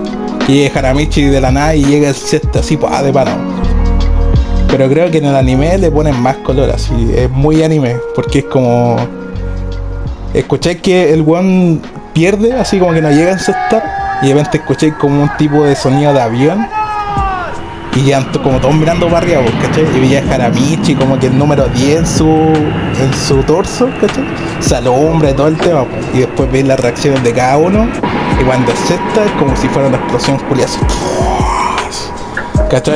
[0.45, 3.39] Que llegue Hanamichi de la nada y llega el cesta así, pues, de parado.
[4.69, 8.39] Pero creo que en el anime le ponen más color, así, es muy anime, porque
[8.39, 8.95] es como.
[10.33, 11.79] Escuché que el one
[12.13, 15.63] pierde, así como que no llega a encestar, y de repente escuché como un tipo
[15.63, 16.67] de sonido de avión,
[17.95, 19.85] y ya como todos mirando para arriba, pues, ¿cachai?
[19.95, 24.23] Y veía a Haramichi como que el número 10 en su, en su torso, ¿cachai?
[24.59, 27.87] Se alumbra y todo el tema, pues, y después veis las reacciones de cada uno,
[28.39, 30.71] y cuando encesta es como si fuera una explosión culiada,
[32.69, 32.95] ¿cachai?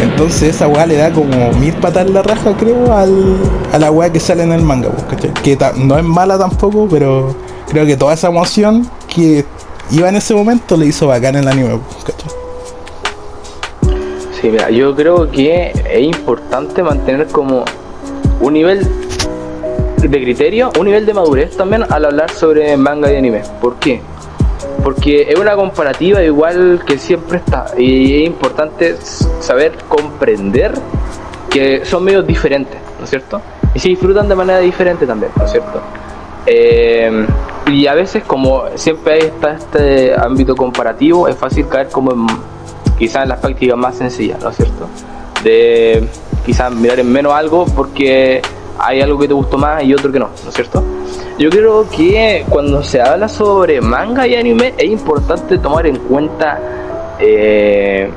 [0.00, 3.36] Entonces esa weá le da como mil patas en la raja, creo, al,
[3.72, 7.34] a la weá que sale en el manga, pues, Que no es mala tampoco, pero
[7.68, 9.44] creo que toda esa emoción que
[9.90, 12.37] iba en ese momento le hizo bacán el anime, pues, ¿cachai?
[14.40, 17.64] Sí, mira, yo creo que es importante mantener como
[18.40, 18.86] un nivel
[20.00, 23.42] de criterio, un nivel de madurez también al hablar sobre manga y anime.
[23.60, 24.00] ¿Por qué?
[24.82, 28.96] porque es una comparativa igual que siempre está y es importante
[29.40, 30.72] saber comprender
[31.50, 33.40] que son medios diferentes, ¿no es cierto?
[33.74, 35.80] Y se disfrutan de manera diferente también, ¿no es cierto?
[36.46, 37.26] Eh,
[37.66, 42.26] y a veces como siempre está este ámbito comparativo, es fácil caer como en,
[42.98, 44.88] quizás las prácticas más sencillas, ¿no es cierto?
[45.44, 46.08] De
[46.44, 48.42] quizás mirar en menos algo porque
[48.78, 50.82] hay algo que te gustó más y otro que no, ¿no es cierto?
[51.38, 56.58] Yo creo que cuando se habla sobre manga y anime es importante tomar en cuenta
[57.20, 58.10] eh,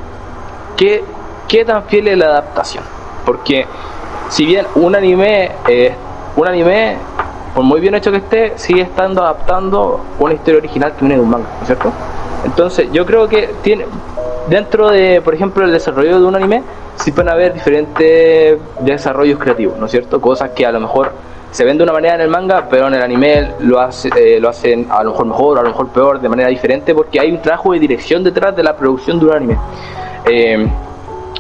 [0.75, 2.83] qué, tan fiel es la adaptación.
[3.25, 3.65] Porque
[4.29, 5.93] si bien un anime, eh,
[6.35, 6.97] un anime,
[7.53, 11.21] por muy bien hecho que esté, sigue estando adaptando una historia original que viene de
[11.21, 11.91] un manga, ¿no es cierto?
[12.43, 13.85] Entonces yo creo que tiene
[14.49, 16.63] dentro de, por ejemplo, el desarrollo de un anime,
[16.95, 20.19] sí pueden haber diferentes desarrollos creativos, ¿no es cierto?
[20.21, 21.11] Cosas que a lo mejor
[21.51, 24.39] se ven de una manera en el manga, pero en el anime lo, hace, eh,
[24.39, 27.31] lo hacen a lo mejor mejor, a lo mejor peor, de manera diferente, porque hay
[27.31, 29.57] un trabajo de dirección detrás de la producción de un anime.
[30.29, 30.67] Eh,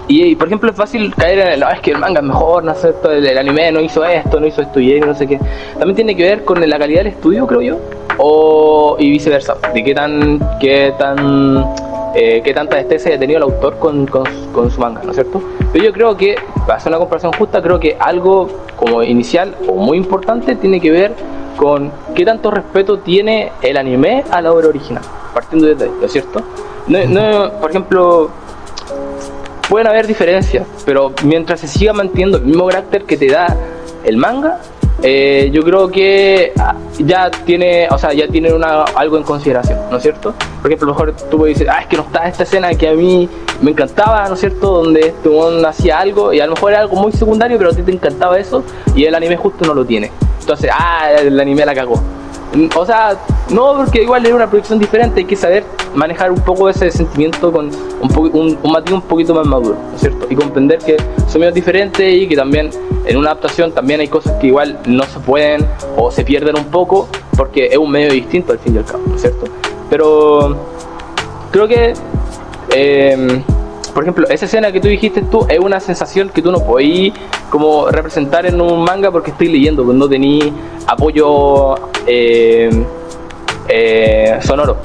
[0.07, 2.63] y, por ejemplo es fácil caer en el, no, es que el manga es mejor,
[2.63, 5.39] no sé, el, el, anime no hizo esto, no hizo esto y no sé qué.
[5.77, 7.77] También tiene que ver con la calidad del estudio, creo yo,
[8.17, 11.63] o y viceversa, de qué tan, qué tan
[12.15, 14.25] eh, qué tanta destreza ha tenido el autor con, con,
[14.71, 15.41] su manga, ¿no es cierto?
[15.71, 16.35] Pero yo creo que,
[16.65, 20.91] para hacer una comparación justa, creo que algo como inicial o muy importante tiene que
[20.91, 21.13] ver
[21.55, 25.03] con qué tanto respeto tiene el anime a la obra original,
[25.33, 26.41] partiendo desde ahí, ¿no es cierto?
[26.87, 28.29] No, por ejemplo,
[29.69, 33.55] pueden haber diferencias, pero mientras se siga manteniendo el mismo carácter que te da
[34.03, 34.59] el manga,
[35.03, 39.79] eh, yo creo que ah, ya tiene, o sea, ya tiene una, algo en consideración,
[39.89, 40.33] ¿no es cierto?
[40.61, 42.73] Por ejemplo, a lo mejor tú puedes decir, ah, es que no está esta escena
[42.75, 43.27] que a mí
[43.61, 44.83] me encantaba, ¿no es cierto?
[44.83, 47.73] Donde este hombre hacía algo y a lo mejor era algo muy secundario, pero a
[47.73, 48.63] ti te encantaba eso
[48.95, 50.11] y el anime justo no lo tiene.
[50.39, 52.01] Entonces, ah, el anime la cagó.
[52.75, 53.17] O sea,
[53.49, 55.63] no, porque igual era una producción diferente, hay que saber
[55.95, 59.95] manejar un poco ese sentimiento con un, un, un matiz un poquito más maduro, ¿no
[59.95, 60.27] es cierto?
[60.29, 60.97] Y comprender que
[61.27, 62.69] son medios diferentes y que también
[63.05, 66.65] en una adaptación también hay cosas que igual no se pueden o se pierden un
[66.65, 69.45] poco porque es un medio distinto al fin y al cabo, ¿no es cierto?
[69.89, 70.55] Pero
[71.51, 71.93] creo que,
[72.73, 73.43] eh,
[73.93, 77.17] por ejemplo, esa escena que tú dijiste tú es una sensación que tú no podías
[77.49, 80.53] como representar en un manga porque estoy leyendo, pues no tení
[80.87, 81.75] apoyo
[82.07, 82.69] eh,
[83.67, 84.77] eh, sonoro.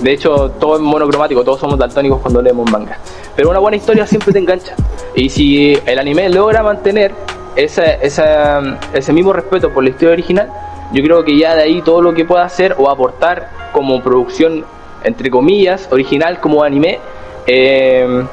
[0.00, 2.98] De hecho, todo es monocromático, todos somos daltónicos cuando leemos manga.
[3.34, 4.74] Pero una buena historia siempre te engancha.
[5.14, 7.12] Y si el anime logra mantener
[7.56, 10.50] ese, ese mismo respeto por la historia original,
[10.92, 14.64] yo creo que ya de ahí todo lo que pueda hacer o aportar como producción,
[15.04, 17.00] entre comillas, original como anime,
[17.48, 18.24] eh,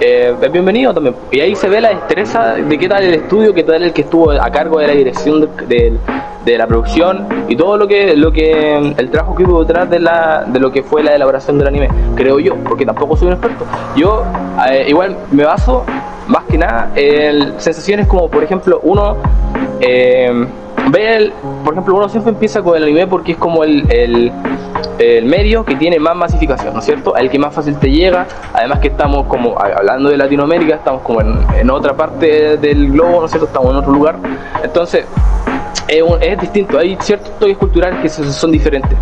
[0.00, 1.14] eh, bienvenido también.
[1.30, 4.00] Y ahí se ve la destreza de qué tal el estudio, qué tal el que
[4.00, 5.98] estuvo a cargo de la dirección de,
[6.56, 10.44] la producción y todo lo que lo que el trabajo que hubo detrás de la
[10.46, 13.66] de lo que fue la elaboración del anime, creo yo, porque tampoco soy un experto.
[13.94, 14.24] Yo
[14.70, 15.84] eh, igual me baso
[16.26, 19.16] más que nada en sensaciones como por ejemplo uno
[19.80, 20.46] eh,
[20.90, 21.32] ve el,
[21.62, 24.32] por ejemplo uno siempre empieza con el anime porque es como el
[25.22, 27.16] medio que tiene más masificación, ¿no es cierto?
[27.16, 31.20] El que más fácil te llega, además que estamos como, hablando de Latinoamérica, estamos como
[31.20, 33.46] en, otra parte del globo, ¿no es cierto?
[33.46, 34.16] Estamos en otro lugar,
[34.62, 35.06] entonces
[35.88, 38.96] es, distinto, hay ciertos toques culturales que son diferentes.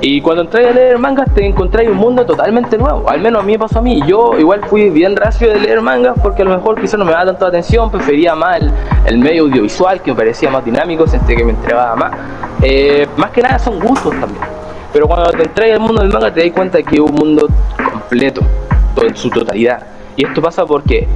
[0.00, 3.44] Y cuando entré a leer mangas te encontré un mundo totalmente nuevo, al menos a
[3.44, 6.44] mí me pasó a mí, yo igual fui bien racio de leer mangas porque a
[6.44, 8.60] lo mejor quizás no me daba tanta atención, prefería más
[9.06, 12.12] el, medio audiovisual que me parecía más dinámico, sentía que me entregaba más.
[12.62, 14.57] Eh, más que nada son gustos también.
[14.92, 17.48] Pero cuando te entras al mundo del manga te das cuenta que es un mundo
[17.76, 18.42] completo,
[18.96, 19.86] en su totalidad.
[20.16, 21.06] Y esto pasa porque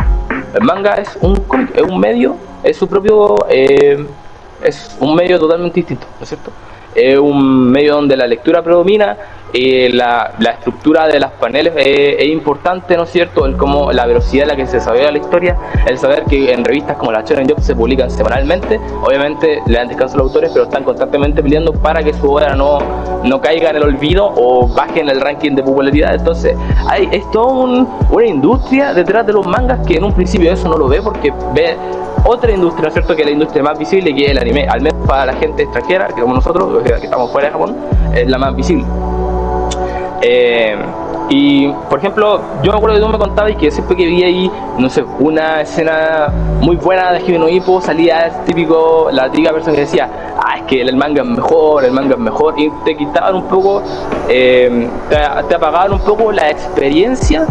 [0.55, 1.43] el manga es un
[1.75, 4.07] es un medio, es su propio, eh,
[4.63, 6.53] es un medio totalmente distinto, ¿no es cierto?
[6.95, 9.17] Es un medio donde la lectura predomina,
[9.55, 13.45] eh, la, la, estructura de las paneles eh, es importante, ¿no es cierto?
[13.45, 16.65] El cómo, la velocidad en la que se desarrolla la historia, el saber que en
[16.65, 20.51] revistas como la Shonen Jump se publican semanalmente, obviamente le dan descanso a los autores,
[20.55, 22.79] pero están constantemente peleando para que su obra no,
[23.25, 26.15] no caiga en el olvido o baje en el ranking de popularidad.
[26.15, 26.57] Entonces,
[26.89, 30.67] hay, es toda un, una industria detrás de los mangas que en un principio eso
[30.69, 31.77] no lo ve porque ve
[32.25, 33.15] otra industria, ¿no es cierto?
[33.15, 35.65] Que es la industria más visible, que es el anime, al menos para la gente
[35.65, 37.77] extranjera, que como nosotros, que estamos fuera de Japón,
[38.15, 38.87] es la más visible.
[40.23, 40.75] Eh,
[41.29, 44.51] y por ejemplo, yo me acuerdo que tú me contabas que siempre que vi ahí,
[44.79, 46.33] no sé, una escena
[46.63, 50.09] muy buena de Hime Hippo, salía el típico, la típica persona que decía,
[50.39, 53.45] ah, es que el manga es mejor, el manga es mejor, y te quitaban un
[53.49, 53.83] poco,
[54.31, 57.47] eh, te, apagaban un poco la experiencia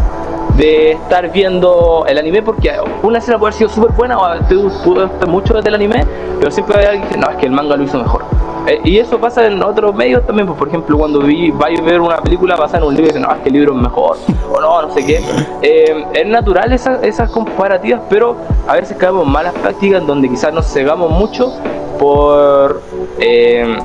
[0.62, 4.40] de estar viendo el anime porque una escena puede haber sido súper buena o
[4.84, 6.06] pudo mucho del anime,
[6.38, 8.24] pero siempre hay alguien que no, es que el manga lo hizo mejor.
[8.68, 11.82] Eh, y eso pasa en otros medios también, pues, por ejemplo, cuando vi, vais a
[11.82, 13.82] ver una película basada en un libro y dicen, no, es que el libro es
[13.82, 14.18] mejor,
[14.54, 15.20] o no, no sé qué.
[15.64, 18.36] Eh, es natural esas, esas comparativas, pero
[18.68, 21.56] a veces caemos en malas prácticas donde quizás nos cegamos mucho
[22.02, 22.82] por
[23.20, 23.78] eh,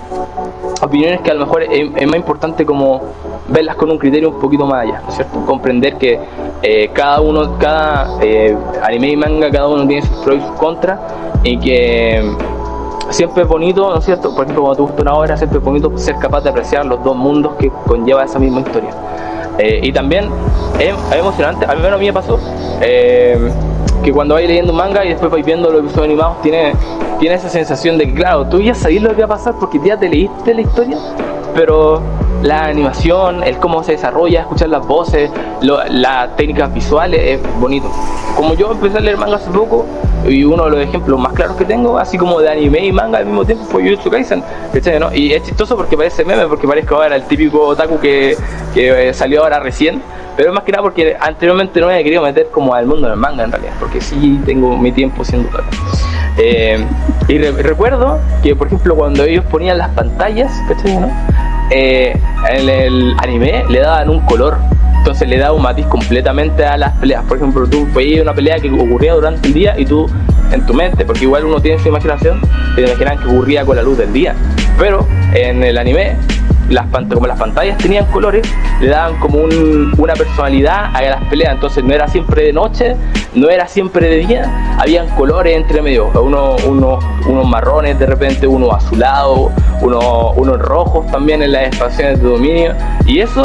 [0.80, 3.02] opiniones que a lo mejor es, más importante como
[3.48, 5.44] verlas con un criterio un poquito más allá, ¿no es cierto?
[5.44, 6.18] Comprender que
[6.94, 8.18] cada uno, cada
[8.82, 10.98] anime y manga, cada uno tiene sus pros y sus contras
[11.42, 12.24] y que
[13.10, 14.34] siempre es bonito, ¿no es cierto?
[14.34, 17.04] Por ejemplo, cuando te gusta una obra, siempre es bonito ser capaz de apreciar los
[17.04, 18.90] dos mundos que conlleva esa misma historia.
[19.58, 20.28] Eh, y también
[20.78, 22.38] es, emocionante, al menos a mí me pasó,
[22.80, 23.38] eh,
[24.02, 26.74] que cuando vais leyendo un manga y después vais viendo los episodios animados, tiene,
[27.18, 29.80] tiene esa sensación de que, claro, tú ya sabías lo que iba a pasar porque
[29.84, 30.98] ya te leíste la historia,
[31.54, 32.02] pero
[32.42, 35.30] la animación, el cómo se desarrolla, escuchar las voces,
[35.60, 37.90] las técnicas visuales, es bonito.
[38.36, 39.86] Como yo empecé a leer manga hace poco,
[40.28, 43.18] y uno de los ejemplos más claros que tengo, así como de anime y manga
[43.18, 44.42] al mismo tiempo, fue Jujutsu Kaisen,
[45.00, 45.14] ¿no?
[45.14, 48.36] Y es chistoso porque parece meme, porque que ahora el típico otaku que,
[48.74, 50.02] que eh, salió ahora recién,
[50.36, 53.08] pero es más que nada porque anteriormente no me había querido meter como al mundo
[53.08, 55.68] del manga en realidad, porque sí tengo mi tiempo siendo otaku.
[56.38, 56.84] Eh,
[57.28, 60.98] y recuerdo que, por ejemplo, cuando ellos ponían las pantallas, ¿cachai?
[60.98, 61.10] ¿no?
[61.70, 62.16] Eh,
[62.50, 64.58] en el anime le daban un color
[65.06, 67.22] entonces le da un matiz completamente a las peleas.
[67.26, 70.10] Por ejemplo, tú veías una pelea que ocurría durante el día y tú
[70.50, 72.40] en tu mente, porque igual uno tiene su imaginación,
[72.74, 74.34] te imaginan que ocurría con la luz del día.
[74.80, 76.16] Pero en el anime,
[76.68, 78.46] las como las pantallas tenían colores,
[78.80, 79.40] le daban como
[79.98, 81.54] una personalidad a las peleas.
[81.54, 82.96] Entonces no era siempre de noche,
[83.34, 88.46] no era siempre de día, habían colores entre medio, uno, uno, unos marrones de repente,
[88.46, 89.50] unos azulados,
[89.80, 92.74] unos, unos rojos también en las expansiones de dominio.
[93.06, 93.42] Y eso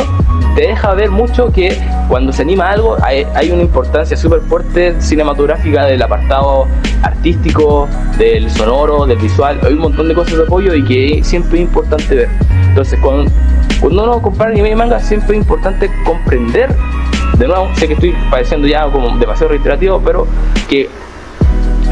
[0.55, 1.77] te deja ver mucho que
[2.09, 6.67] cuando se anima algo hay, una importancia súper fuerte cinematográfica del apartado
[7.03, 7.87] artístico,
[8.17, 11.65] del sonoro, del visual, hay un montón de cosas de apoyo y que siempre es
[11.65, 12.29] importante ver.
[12.69, 13.31] Entonces, cuando,
[13.81, 16.75] uno compara anime y manga, siempre es importante comprender,
[17.37, 20.27] de nuevo, sé que estoy pareciendo ya como demasiado reiterativo, pero
[20.69, 20.89] que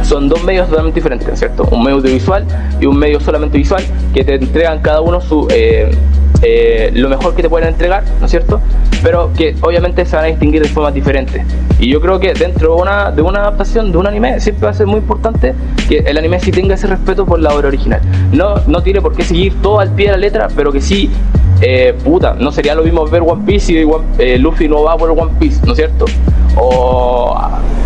[0.03, 1.63] son dos medios totalmente diferentes, ¿cierto?
[1.71, 2.45] Un medio audiovisual
[2.79, 3.83] y un medio solamente visual
[4.13, 5.47] que te entregan cada uno su...
[5.49, 5.91] Eh,
[6.41, 8.61] eh, lo mejor que te pueden entregar, ¿no es cierto?
[9.03, 11.43] Pero que obviamente se van a distinguir de formas diferentes.
[11.79, 14.71] Y yo creo que dentro de una, de una adaptación de un anime siempre va
[14.71, 15.53] a ser muy importante
[15.87, 18.01] que el anime sí tenga ese respeto por la obra original.
[18.31, 21.09] No, no tiene por qué seguir todo al pie de la letra, pero que sí,
[21.61, 23.87] eh, puta, no sería lo mismo ver One Piece y
[24.17, 26.05] eh, Luffy no va por One Piece, ¿no es cierto?
[26.55, 27.37] O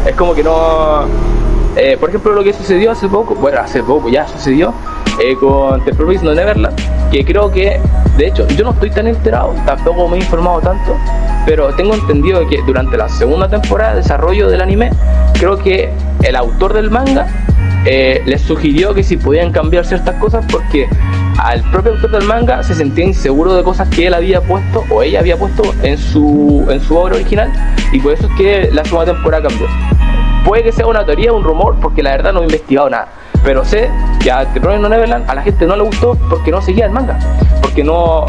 [0.07, 1.05] es como que no...
[1.99, 4.73] por ejemplo, lo que sucedió hace poco, bueno, hace poco ya sucedió
[5.39, 6.75] con The Promise No Neverland,
[7.11, 7.79] que creo que
[8.17, 10.95] de hecho, yo no estoy tan enterado, tampoco me he informado tanto,
[11.47, 14.91] pero tengo entendido que durante la segunda temporada de desarrollo del anime,
[15.33, 15.89] creo que
[16.21, 17.27] el autor del manga
[17.85, 20.87] eh, les sugirió que si podían cambiar ciertas cosas porque
[21.39, 25.01] al propio autor del manga se sentía inseguro de cosas que él había puesto o
[25.01, 27.51] ella había puesto en su, en su obra original
[27.91, 29.67] y por eso es que la segunda temporada cambió.
[30.45, 33.07] Puede que sea una teoría, un rumor, porque la verdad no he investigado nada
[33.43, 33.89] pero sé
[34.21, 36.91] que a The Promised Neverland a la gente no le gustó porque no seguía el
[36.91, 37.19] manga.
[37.61, 38.25] Porque no.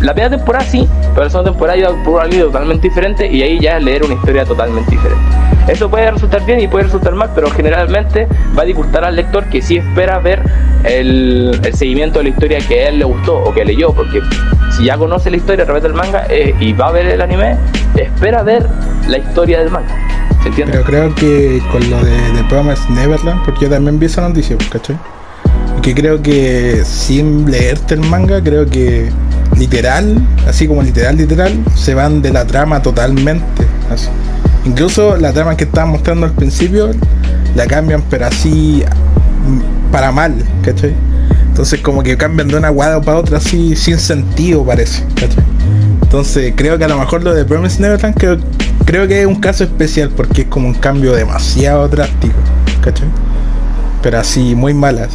[0.00, 3.58] la primera temporada sí, pero la segunda temporada iba por línea totalmente diferente y ahí
[3.58, 5.24] ya leer una historia totalmente diferente.
[5.68, 9.44] Eso puede resultar bien y puede resultar mal, pero generalmente va a disgustar al lector
[9.46, 10.42] que sí espera ver
[10.84, 14.20] el, seguimiento de la historia que a él le gustó o que leyó, porque
[14.76, 17.20] si ya conoce la historia a través del manga eh, y va a ver el
[17.20, 17.56] anime,
[17.96, 18.66] espera ver
[19.08, 20.07] la historia del manga.
[20.56, 24.56] Pero creo que con lo de, de Promise Neverland, porque yo también vi esa noticia,
[24.70, 24.98] ¿cachai?
[25.82, 29.10] Que creo que sin leerte el manga, creo que
[29.56, 33.66] literal, así como literal, literal, se van de la trama totalmente.
[34.64, 36.90] Incluso la trama que estaban mostrando al principio
[37.54, 38.84] la cambian, pero así
[39.90, 40.94] para mal, ¿cachai?
[41.48, 45.44] Entonces como que cambian de una guada para otra así sin sentido parece, ¿cachai?
[46.02, 48.38] Entonces creo que a lo mejor lo de Promise Neverland creo,
[48.88, 52.38] creo que es un caso especial porque es como un cambio demasiado drástico,
[52.80, 53.06] ¿cachai?
[54.02, 55.10] Pero así muy malas.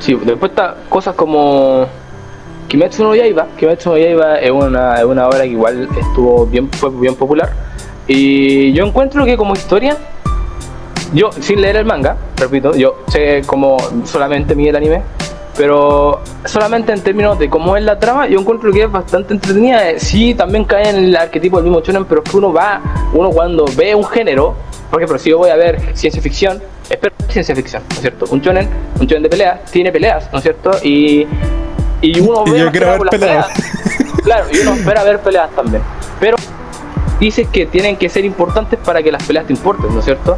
[0.00, 1.86] Sí, después está cosas como
[2.66, 3.46] Kimetsu no Yaiba.
[3.56, 7.52] Kimetsu no Yaiba es una, es una obra que igual estuvo bien, fue bien popular.
[8.08, 9.96] Y yo encuentro que como historia,
[11.14, 15.02] yo sin leer el manga, repito, yo sé como solamente mi el anime,
[15.62, 19.96] pero solamente en términos de cómo es la trama, yo encuentro que es bastante entretenida.
[19.96, 22.80] Sí, también cae en el arquetipo del mismo shonen, pero es que uno va,
[23.12, 24.56] uno cuando ve un género,
[24.90, 26.60] por ejemplo, si yo voy a ver ciencia ficción,
[26.90, 28.24] espero ciencia ficción, ¿no es cierto?
[28.30, 30.72] Un shonen, un shonen de peleas, tiene peleas, ¿no es cierto?
[30.82, 31.28] Y,
[32.00, 33.46] y uno Y ve yo más quiero ver las peleas.
[34.24, 35.82] Claro, y uno espera ver peleas también.
[36.18, 36.38] Pero
[37.20, 40.36] dices que tienen que ser importantes para que las peleas te importen, ¿no es cierto?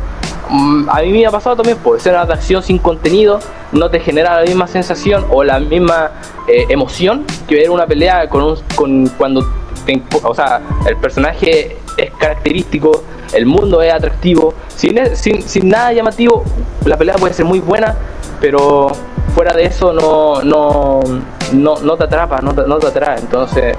[0.50, 3.40] Mm, A mí me ha pasado también, por escenas de acción sin contenido,
[3.72, 6.10] no te genera la misma sensación o la misma
[6.48, 9.42] eh, emoción que ver una pelea con, un, con cuando
[9.86, 15.92] te o sea, el personaje es característico, el mundo es atractivo, sin, sin, sin nada
[15.92, 16.44] llamativo,
[16.84, 17.94] la pelea puede ser muy buena,
[18.40, 18.88] pero
[19.34, 21.00] fuera de eso no, no,
[21.52, 23.18] no, no te atrapa, no te, no te atrae.
[23.18, 23.76] Entonces,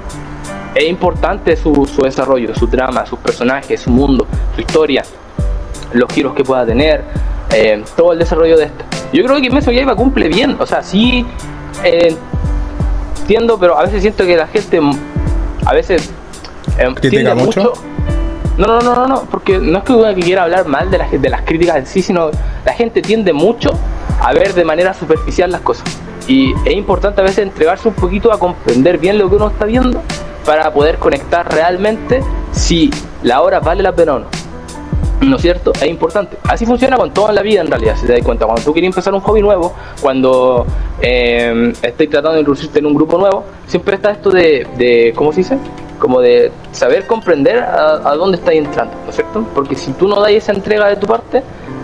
[0.74, 5.02] es importante su, su desarrollo, su trama, sus personajes, su mundo, su historia,
[5.96, 7.02] los giros que pueda tener,
[7.52, 8.84] eh, todo el desarrollo de esto.
[9.12, 11.24] Yo creo que no Yaiba cumple bien, o sea, sí
[11.84, 12.14] eh,
[13.20, 14.80] entiendo, pero a veces siento que la gente
[15.64, 16.10] a veces
[16.78, 17.72] eh, ¿Critica tiende mucho?
[18.58, 21.28] No, no, no, no, no, porque no es que quiera hablar mal de, las de
[21.28, 22.30] las críticas en sí, sino
[22.64, 23.70] la gente tiende mucho
[24.20, 25.84] a ver de manera superficial las cosas.
[26.26, 29.66] Y es importante a veces entregarse un poquito a comprender bien lo que uno está
[29.66, 30.02] viendo
[30.44, 32.22] para poder conectar realmente
[32.52, 32.90] si
[33.22, 34.26] la obra vale la pena o no.
[35.20, 35.72] ¿No es cierto?
[35.74, 36.36] Es importante.
[36.44, 38.44] Así funciona con toda la vida en realidad, si te das cuenta.
[38.44, 40.66] Cuando tú quieres empezar un hobby nuevo, cuando
[41.00, 45.38] eh, tratando de introducirte en un grupo nuevo, siempre está esto de, de ¿cómo se
[45.38, 45.58] dice?
[45.98, 49.46] Como de saber comprender a, dónde estás entrando, ¿no es cierto?
[49.54, 51.42] Porque si tú no das esa entrega de tu parte,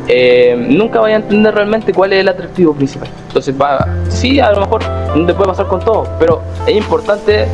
[0.09, 3.09] eh, nunca vas a entender realmente cuál es el atractivo principal.
[3.29, 4.83] Entonces, va, sí, a lo mejor
[5.15, 7.47] no te puede pasar con todo, pero es importante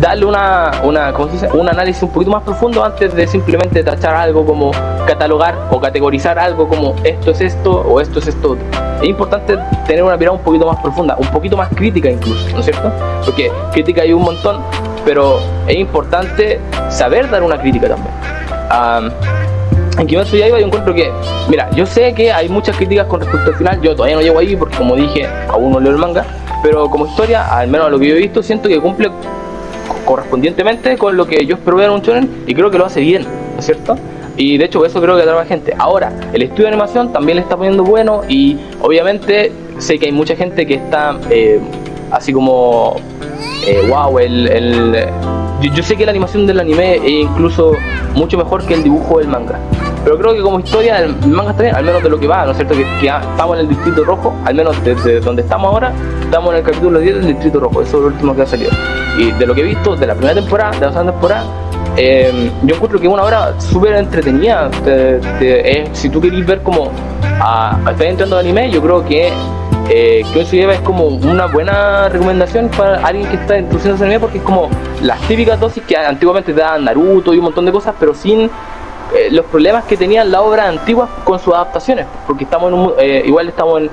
[0.00, 1.48] darle una, una ¿cómo se dice?
[1.52, 4.72] un análisis un poquito más profundo antes de simplemente tachar algo como
[5.06, 8.56] catalogar o categorizar algo como esto es esto o esto es esto.
[9.00, 12.60] Es importante tener una mirada un poquito más profunda, un poquito más crítica incluso, ¿no
[12.60, 12.90] es cierto?
[13.24, 14.60] Porque crítica hay un montón,
[15.04, 18.14] pero es importante saber dar una crítica también.
[18.70, 19.10] Am,
[19.98, 21.12] en Kimetsu Yaiba yo encuentro que,
[21.48, 24.38] mira, yo sé que hay muchas críticas con respecto al final, yo todavía no llego
[24.38, 26.24] ahí porque como dije, aún no leo el manga,
[26.62, 29.10] pero como historia, al menos a lo que yo he visto, siento que cumple
[30.04, 33.00] correspondientemente con lo que yo espero ver en un shonen y creo que lo hace
[33.00, 33.96] bien, ¿no es cierto?
[34.36, 35.74] Y de hecho eso creo que atrae a gente.
[35.78, 40.12] Ahora, el estudio de animación también le está poniendo bueno y obviamente sé que hay
[40.12, 41.60] mucha gente que está eh,
[42.10, 42.96] así como,
[43.66, 44.48] eh, wow, el...
[44.48, 47.72] el- yo, sé que la animación del anime es incluso
[48.14, 49.58] mucho mejor que el dibujo del manga.
[50.04, 52.50] Pero creo que como historia el manga está al menos de lo que va, ¿no
[52.50, 52.74] es cierto?
[52.74, 55.92] Que, ya estamos en el distrito rojo, al menos desde donde estamos ahora,
[56.22, 58.70] estamos en el capítulo 10 del distrito rojo, eso es lo último que ha salido.
[59.18, 61.44] Y de lo que he visto de la primera temporada, de la segunda temporada,
[61.96, 64.68] eh, yo encuentro que es una obra súper entretenida.
[64.84, 66.90] Te- te- es- si tú querés ver como
[67.40, 69.32] a, a estar entrando al anime, yo creo que
[69.88, 74.20] eh, Kimetsu Yaiba es como una buena recomendación para alguien que está introduciéndose al anime
[74.20, 74.70] porque es como
[75.02, 78.42] las típicas dosis que antiguamente te daban Naruto y un montón de cosas, pero sin
[78.42, 82.92] eh, los problemas que tenían las obras antiguas con sus adaptaciones, porque estamos en un,
[82.98, 83.90] eh, igual estamos en,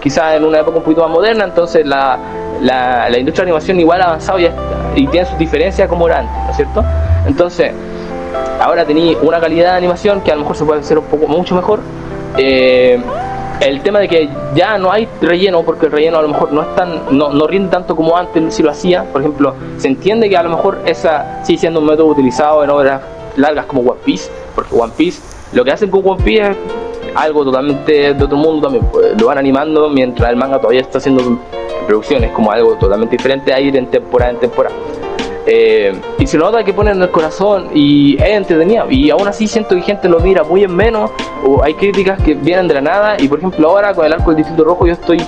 [0.00, 2.18] quizás en una época un poquito más moderna, entonces la,
[2.60, 4.48] la, industria de animación igual ha avanzado y,
[4.94, 6.84] y tiene sus diferencias como era antes, ¿no es cierto?
[7.26, 7.72] Entonces,
[8.60, 11.26] ahora tenéis una calidad de animación que a lo mejor se puede hacer un poco
[11.26, 11.80] mucho mejor.
[12.38, 13.00] Eh,
[13.68, 16.62] el tema de que ya no hay relleno, porque el relleno a lo mejor no
[16.62, 19.04] es tan, no, no rinde tanto como antes si lo hacía.
[19.04, 22.70] Por ejemplo, se entiende que a lo mejor esa sigue siendo un método utilizado en
[22.70, 23.00] obras
[23.36, 26.56] largas como One Piece, porque One Piece, lo que hacen con One Piece es
[27.14, 28.84] algo totalmente de otro mundo también.
[28.90, 30.98] pues, lo van animando mientras el manga todavía está
[32.00, 34.74] haciendo producciones como algo totalmente diferente a ir en temporada en temporada.
[35.44, 38.86] Eh, y se nota que ponen en el corazón y es entretenida.
[38.88, 41.10] Y aún así siento que gente lo mira muy en menos.
[41.44, 43.16] O hay críticas que vienen de la nada.
[43.18, 45.18] Y por ejemplo, ahora con el arco del Distrito Rojo, yo estoy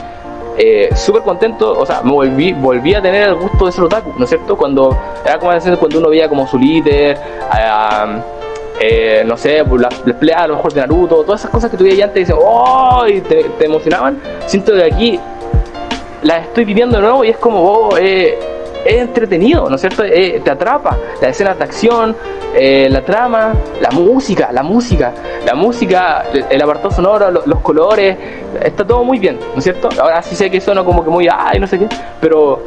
[0.57, 1.73] eh, súper contento.
[1.79, 4.57] O sea, me volví, volví a tener el gusto de ser otaku, ¿no es cierto?
[4.57, 7.19] Cuando era como cuando uno veía como su líder,
[7.51, 8.23] a-
[8.81, 11.71] eh, no sé, pues, las, las peleas a lo mejor de Naruto, todas esas cosas
[11.71, 13.05] que tú veías antes y dices, ¡oh!
[13.07, 14.21] y te, te emocionaban.
[14.47, 15.21] Siento que aquí
[16.25, 18.39] las estoy viviendo de nuevo y es como, oh, eh,
[18.85, 20.03] es entretenido, ¿no es cierto?
[20.05, 22.17] Eh, te atrapa, las escenas de acción,
[22.55, 25.13] eh, la trama, la música, la música,
[25.45, 28.17] la música, el apartado sonoro, los, colores,
[28.63, 29.89] está todo muy bien, ¿no es cierto?
[30.01, 31.89] Ahora sí sé que suena como que muy, ay, no sé qué,
[32.21, 32.61] pero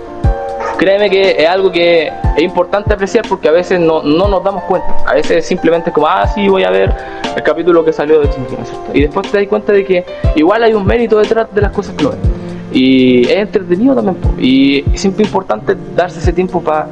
[0.77, 4.87] créeme que es algo que es importante apreciar porque a veces no, nos damos cuenta.
[5.05, 6.93] A veces simplemente es como, ah, sí, voy a ver
[7.35, 8.91] el capítulo que salió de Shingeki, ¿cierto?
[8.93, 10.05] Y después te das cuenta de que
[10.35, 12.36] igual hay un mérito detrás de las cosas que lo ven.
[12.71, 14.17] Y es entretenido también.
[14.39, 16.87] Y es siempre importante darse ese tiempo para,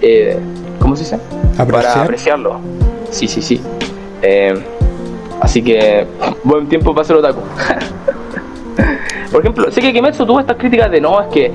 [0.00, 0.38] eh,
[0.78, 1.18] ¿cómo se dice?
[1.56, 2.60] Para apreciarlo.
[3.10, 3.60] Sí, sí, sí.
[4.22, 4.54] Eh,
[5.40, 6.06] así que,
[6.42, 7.40] buen tiempo para hacer otaku.
[9.32, 11.52] Por ejemplo, sé que Kimetsu tuvo estas críticas de no, es que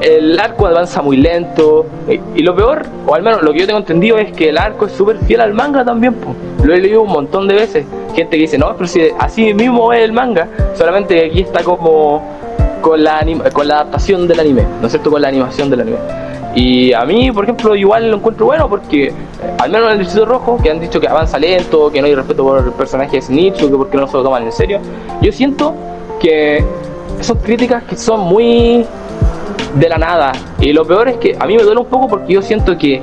[0.00, 1.86] el arco avanza muy lento.
[2.34, 4.86] Y, lo peor, o al menos lo que yo tengo entendido, es que el arco
[4.86, 6.14] es súper fiel al manga también.
[6.62, 7.86] Lo he leído un montón de veces.
[8.14, 12.22] Gente que dice, no, pero si así mismo es el manga, solamente aquí está como
[12.82, 13.24] con la,
[13.54, 15.10] con la adaptación del anime, ¿no es cierto?
[15.10, 15.98] Con la animación del anime.
[16.54, 19.10] Y a mí, por ejemplo, igual lo encuentro bueno porque,
[19.58, 22.14] al menos en el Distrito Rojo, que han dicho que avanza lento, que no hay
[22.14, 24.78] respeto por el personaje de Snitch, que porque no se lo toman en serio,
[25.22, 25.74] yo siento
[26.20, 26.62] que
[27.20, 28.84] son críticas que son muy
[29.74, 30.32] de la nada.
[30.60, 33.02] Y lo peor es que a mí me duele un poco porque yo siento que,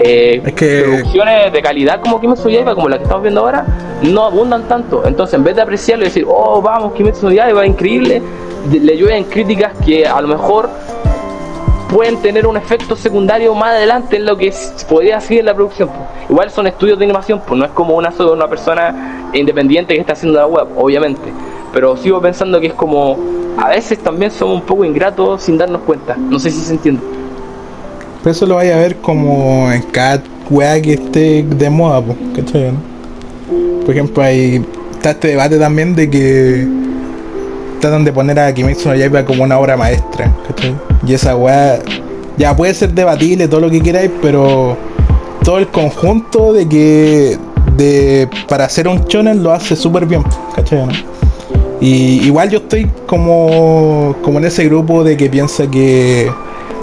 [0.00, 3.64] eh, producciones de calidad como Kimetsu Yaiba, como la que estamos viendo ahora,
[4.02, 5.06] no abundan tanto.
[5.06, 8.22] Entonces, en vez de apreciarlo y decir, oh, vamos, Kimetsu Yaiba, increíble,
[8.70, 10.68] le llueven críticas que a lo mejor
[11.88, 14.52] pueden tener un efecto secundario más adelante en lo que
[14.88, 15.88] podría seguir en la producción.
[16.28, 20.12] Igual son estudios de animación, pues no es como una, una persona independiente que está
[20.12, 21.32] haciendo la web, obviamente.
[21.72, 23.16] Pero sigo pensando que es como
[23.56, 26.16] a veces también somos un poco ingratos sin darnos cuenta.
[26.16, 27.00] No sé si se entiende.
[28.22, 32.02] Pero eso lo vaya a ver como en cada weá que esté de moda,
[32.34, 32.72] ¿cachai?
[33.84, 36.68] Por ejemplo, hay, está este debate también de que
[37.80, 40.74] tratan de poner a Kimetsu no Yaiba como una obra maestra, ¿cachai?
[41.06, 41.78] Y esa weá
[42.36, 44.76] ya puede ser debatible, todo lo que queráis, pero
[45.42, 47.38] todo el conjunto de que
[47.76, 50.22] de para hacer un shonen lo hace súper bien,
[50.54, 50.86] ¿cachai?
[51.80, 56.30] Y igual yo estoy como, como en ese grupo de que piensa que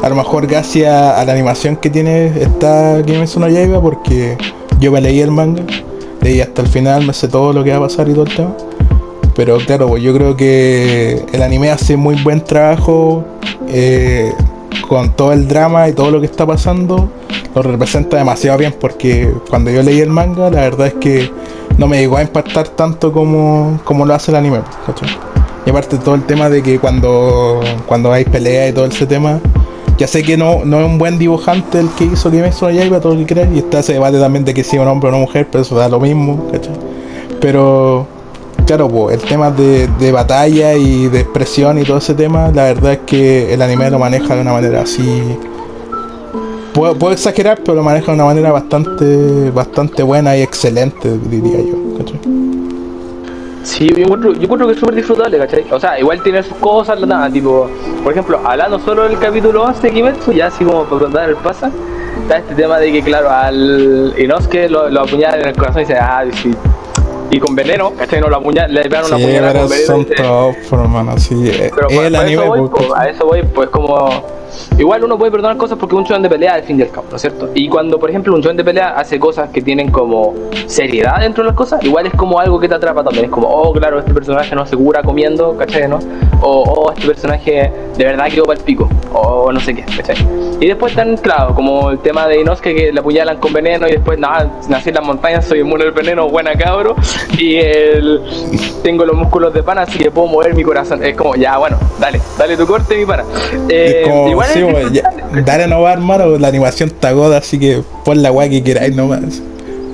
[0.02, 4.38] a lo mejor gracias a la animación que tiene esta Kimetsu no Yaiba porque
[4.80, 5.64] yo me leí el manga,
[6.22, 8.36] leí hasta el final, me sé todo lo que va a pasar y todo el
[8.36, 8.56] tema.
[9.36, 13.26] Pero claro, pues yo creo que el anime hace muy buen trabajo
[13.68, 14.32] eh,
[14.88, 17.10] con todo el drama y todo lo que está pasando.
[17.54, 21.30] Lo representa demasiado bien porque cuando yo leí el manga, la verdad es que
[21.78, 24.60] no me llegó a impactar tanto como, como lo hace el anime.
[25.66, 29.40] Y aparte todo el tema de que cuando, cuando hay pelea y todo ese tema,
[29.98, 33.00] ya sé que no, no es un buen dibujante el que hizo Kimetsu no Yaiba,
[33.00, 35.14] todo lo que crees, y está ese debate también de que si un hombre o
[35.14, 36.50] una mujer, pero eso da lo mismo,
[37.42, 38.08] Pero
[38.66, 42.63] claro, pues, el tema de, de, batalla y de expresión y todo ese tema, la
[42.63, 45.38] verdad es que el anime lo maneja de una manera así
[46.76, 51.97] puedo, exagerar, pero lo maneja de una manera bastante bastante buena y excelente, diría yo.
[51.97, 52.20] ¿cachai?
[53.63, 55.66] Sí, yo encuentro, yo encuentro que es súper disfrutable, ¿cachai?
[55.72, 57.70] O sea, igual tiene sus cosas, nada, tipo,
[58.03, 61.36] por ejemplo, hablando solo del capítulo 11 de Kimetsu, ya así como para contar el
[61.38, 61.72] pasa,
[62.22, 65.86] está este tema de que, claro, al Inosuke lo, lo apuñalan en el corazón y
[65.86, 66.51] dice, ah, sí,
[67.32, 68.21] y con veneno, ¿cachai?
[68.21, 69.88] No lo apuñalan, le pegan una puñalada con veneno.
[69.88, 71.51] Son top, hermano, sí.
[71.76, 74.45] Pero el pues, anime, eso voy, pues, a eso voy, pues como
[74.78, 77.08] Igual uno puede perdonar cosas porque un shonen de pelea al fin y al cabo,
[77.10, 77.49] ¿no es cierto?
[77.53, 80.34] Y cuando, por ejemplo, un shonen de pelea hace cosas que tienen como
[80.68, 83.26] seriedad dentro de las cosas, igual es como algo que te atrapa también.
[83.26, 85.88] Es como, oh, claro, este personaje no se cura comiendo, ¿cachai?
[85.88, 85.99] ¿no?
[86.41, 90.18] O, oh, este personaje de verdad quedó para el pico, o no sé qué, ¿cachai?
[90.60, 93.91] Y después están, claro, como el tema de Inosuke que le apuñalan con veneno y
[93.91, 96.95] después, nada, nací en las montañas, soy inmune al veneno, buena cabro,
[97.38, 98.22] y el,
[98.84, 101.03] tengo los músculos de pana, así que puedo mover mi corazón.
[101.03, 103.24] Es como, ya, bueno, dale, dale tu corte, mi pana.
[103.70, 104.62] Eh, igual sí,
[105.46, 108.96] dale no va, hermano, la animación está goda, así que pon la guay que queráis
[108.96, 109.41] nomás.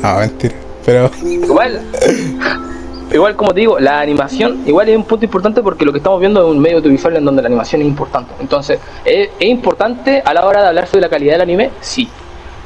[0.04, 1.12] Ah, mentira, pero.
[1.24, 1.82] Igual.
[3.14, 6.20] igual como te digo, la animación igual es un punto importante porque lo que estamos
[6.20, 8.34] viendo es un medio audiovisual en donde la animación es importante.
[8.40, 11.72] Entonces, ¿es, importante a la hora de hablar sobre la calidad del anime?
[11.82, 12.08] Sí.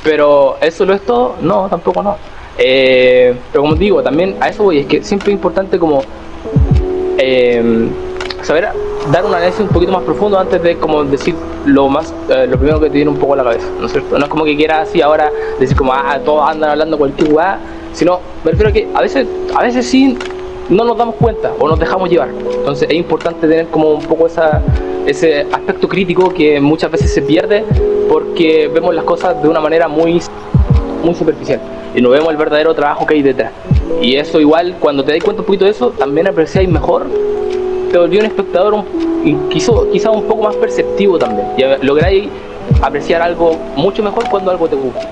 [0.04, 1.36] Pero ¿eso lo es todo?
[1.42, 2.16] No, tampoco no.
[2.58, 6.04] Eh, pero como te digo, también a eso voy, es que siempre es importante como
[7.18, 7.90] eh,
[8.46, 8.70] saber
[9.12, 11.36] dar un análisis un poquito más profundo antes de como decir
[11.66, 13.92] lo más eh, lo primero que te viene un poco a la cabeza, ¿no es
[13.92, 14.18] cierto?
[14.18, 17.60] No es como que quieras así ahora decir como ah todos andan hablando cualquier weá,
[17.94, 20.18] sino me refiero a que a veces, a veces sí
[20.70, 22.30] no nos damos cuenta o nos dejamos llevar.
[22.30, 24.62] Entonces es importante tener como un poco esa,
[25.06, 27.64] ese aspecto crítico que muchas veces se pierde
[28.10, 30.22] porque vemos las cosas de una manera muy,
[31.04, 31.60] muy superficial
[31.96, 33.52] y no vemos el verdadero trabajo que hay detrás.
[34.02, 37.08] Y eso igual, cuando te das cuenta un poquito de eso, también apreciáis mejor
[37.86, 41.48] te volvió un espectador un, quizá, quizá un poco más perceptivo también.
[41.58, 42.30] Y lográis
[42.82, 45.10] apreciar algo mucho mejor cuando algo te gusta.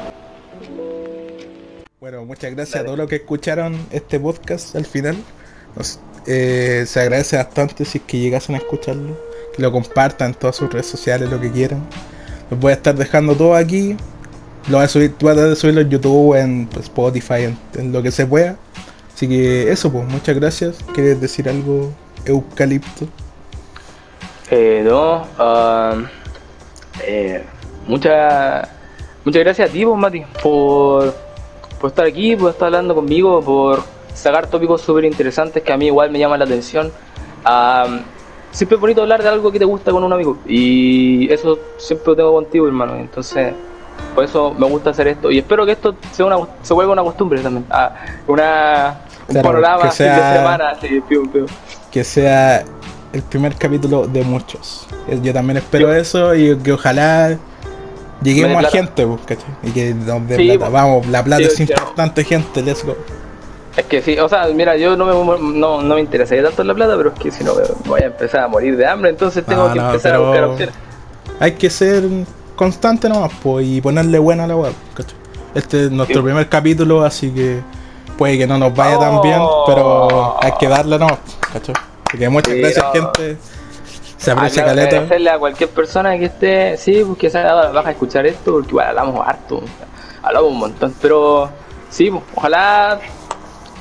[1.99, 5.15] Bueno, muchas gracias a todos los que escucharon este podcast al final.
[6.25, 9.17] Eh, se agradece bastante si es que llegasen a escucharlo.
[9.55, 11.87] Que lo compartan en todas sus redes sociales, lo que quieran.
[12.49, 13.95] Los voy a estar dejando todo aquí.
[14.67, 18.25] Lo voy a subir, voy a subirlo en YouTube, en Spotify, en, lo que se
[18.25, 18.57] pueda.
[19.13, 20.77] Así que eso, pues, muchas gracias.
[20.93, 21.91] ¿Quieres decir algo,
[22.25, 23.05] Eucalipto?
[24.49, 25.25] Eh, no,
[27.05, 27.43] eh,
[27.87, 28.69] muchas
[29.25, 31.13] muchas gracias a ti, pues, Mati, por,
[31.79, 33.83] por estar aquí, por estar hablando conmigo, por
[34.13, 36.91] sacar tópicos súper interesantes que a mí igual me llaman la atención.
[38.51, 42.09] Siempre es bonito hablar de algo que te gusta con un amigo y eso siempre
[42.09, 42.95] lo tengo contigo, hermano.
[42.95, 43.51] Entonces,
[44.13, 47.01] por eso me gusta hacer esto y espero que esto sea una, se vuelva una
[47.01, 47.65] costumbre también.
[47.71, 47.95] Ah,
[48.27, 49.01] una,
[49.41, 50.73] que sea, de semana,
[51.91, 52.63] Que sea
[53.13, 54.87] el primer capítulo de muchos.
[55.21, 57.37] Yo también espero eso y que ojalá
[58.21, 59.49] lleguemos a gente, pues, ¿cachai?
[59.63, 60.59] Y que nos dé plata.
[60.59, 60.71] Pues.
[60.71, 62.95] Vamos, la plata es importante, gente, let's go.
[63.75, 66.67] Es que sí, o sea, mira, yo no me, no, no me interesaría tanto en
[66.67, 67.53] la plata, pero es que si no
[67.85, 70.75] voy a empezar a morir de hambre, entonces tengo que empezar a buscar opciones.
[71.39, 72.03] Hay que ser
[72.55, 75.15] constante nomás, pues, y ponerle buena a la web, ¿cachai?
[75.55, 77.61] Este es nuestro primer capítulo, así que
[78.23, 81.19] puede que no nos vaya tan bien, pero hay que darle nomás,
[81.51, 81.75] ¿cachai?
[82.07, 83.37] Así que muchas gracias, gente.
[84.15, 84.87] Se aprecia caleta.
[84.87, 88.53] Agradecerle a cualquier persona que esté, sí, pues que se haya dado a escuchar esto,
[88.53, 89.61] porque igual hablamos harto,
[90.21, 91.49] hablamos un montón, pero
[91.89, 93.01] sí, pues, ojalá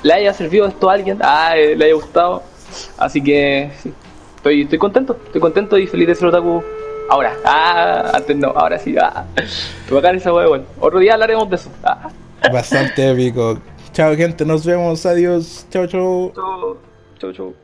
[0.02, 2.43] le haya servido esto a alguien, ah, eh, le haya gustado.
[2.98, 3.94] Así que sí,
[4.39, 6.64] estoy, estoy contento, estoy contento y feliz de ser otaku
[7.09, 9.24] Ahora, ah, antes no, ahora sí, ah.
[9.36, 11.70] Esa hueá, Otro día hablaremos de eso.
[11.85, 12.10] Ah.
[12.52, 13.60] Bastante épico.
[13.93, 15.05] Chao, gente, nos vemos.
[15.05, 15.66] Adiós.
[15.70, 16.32] Chao, chao.
[17.19, 17.62] Chao, chao.